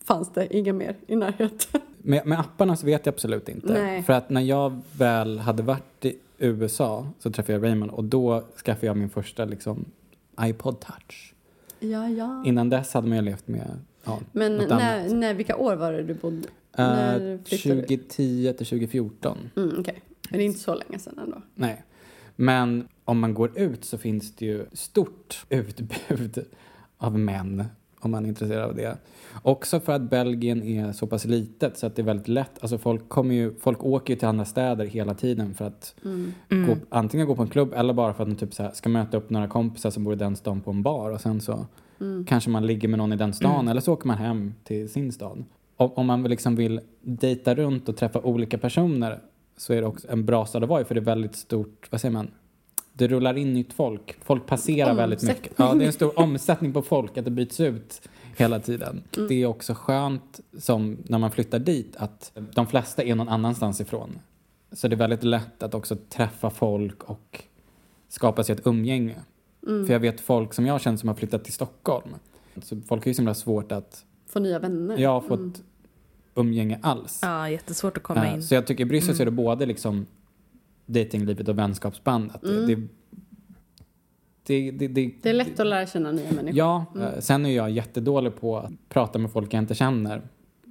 [0.04, 1.82] fanns det inga mer i närheten.
[1.98, 3.74] Med, med apparna så vet jag absolut inte.
[3.74, 4.04] Nej.
[4.04, 8.44] För att när jag väl hade varit i USA så träffade jag Raymond och då
[8.66, 9.86] skaffade jag min första liksom,
[10.42, 11.34] iPod touch.
[11.80, 12.44] Ja, ja.
[12.46, 15.12] Innan dess hade man ju levt med ja, Men något när, annat.
[15.18, 16.48] när, vilka år var det du bodde?
[16.78, 17.82] Eh, när flyttade du?
[17.82, 19.38] 2010 till 2014.
[19.56, 21.42] Mm, Okej, men det är inte så länge sedan ändå.
[21.56, 21.84] Nej.
[22.36, 26.46] Men om man går ut så finns det ju stort utbud
[26.98, 27.64] av män
[28.00, 28.98] om man är intresserad av det.
[29.42, 32.52] Också för att Belgien är så pass litet så att det är väldigt lätt.
[32.62, 36.34] Alltså folk, kommer ju, folk åker ju till andra städer hela tiden för att Mm.
[36.68, 38.90] gå, antingen gå på en klubb eller bara för att de typ så här, ska
[38.90, 41.66] möta upp några kompisar som bor i den stan på en bar och sen så
[42.02, 42.26] Mm.
[42.26, 45.12] kanske man ligger med någon i den stan eller så åker man hem till sin
[45.12, 45.44] stad.
[45.78, 49.20] Om, man liksom vill dejta runt och träffa olika personer
[49.58, 51.88] så är det också en bra stad att vara i för det är väldigt stort,
[51.90, 52.32] vad säger man?
[52.94, 54.16] Det rullar in nytt folk.
[54.24, 55.44] Folk passerar väldigt Omsättning.
[55.44, 55.60] mycket.
[55.60, 58.02] Ja, det är en stor omsättning på folk, att det byts ut
[58.38, 59.04] hela tiden.
[59.30, 63.82] Det är också skönt som när man flyttar dit att de flesta är någon annanstans
[63.82, 64.20] ifrån.
[64.72, 67.44] Så det är väldigt lätt att också träffa folk och
[68.10, 69.16] skapa sig ett umgänge.
[69.62, 72.16] För jag vet folk som jag känner som har flyttat till Stockholm.
[72.64, 74.06] Så folk har ju så himla svårt att
[74.38, 74.98] Få nya vänner.
[74.98, 75.64] jag har fått
[76.36, 77.20] umgänge alls.
[77.22, 78.44] Ja, jättesvårt att komma in.
[78.44, 80.06] Så jag tycker i Bryssel så är det både liksom
[80.86, 82.32] datinglivet och vänskapsband.
[82.34, 82.76] Att det, det,
[84.44, 86.58] det, det, det, Det är lätt att lära känna nya människor.
[86.58, 90.22] Ja, eh, sen är jag jättedålig på att prata med folk jag inte känner.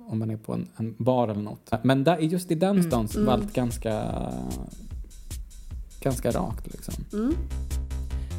[0.09, 1.71] Om man är på en, en bar eller något.
[1.83, 4.05] Men där, just i den stan så var allt ganska,
[6.01, 6.95] ganska rakt liksom.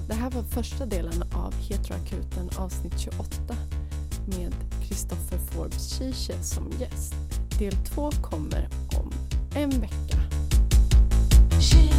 [0.07, 3.25] Det här var första delen av Heteroakuten avsnitt 28
[4.27, 4.53] med
[4.87, 7.13] Christopher Forbes Kische som gäst.
[7.59, 9.11] Del två kommer om
[9.55, 10.17] en vecka.
[11.59, 11.97] J'ai.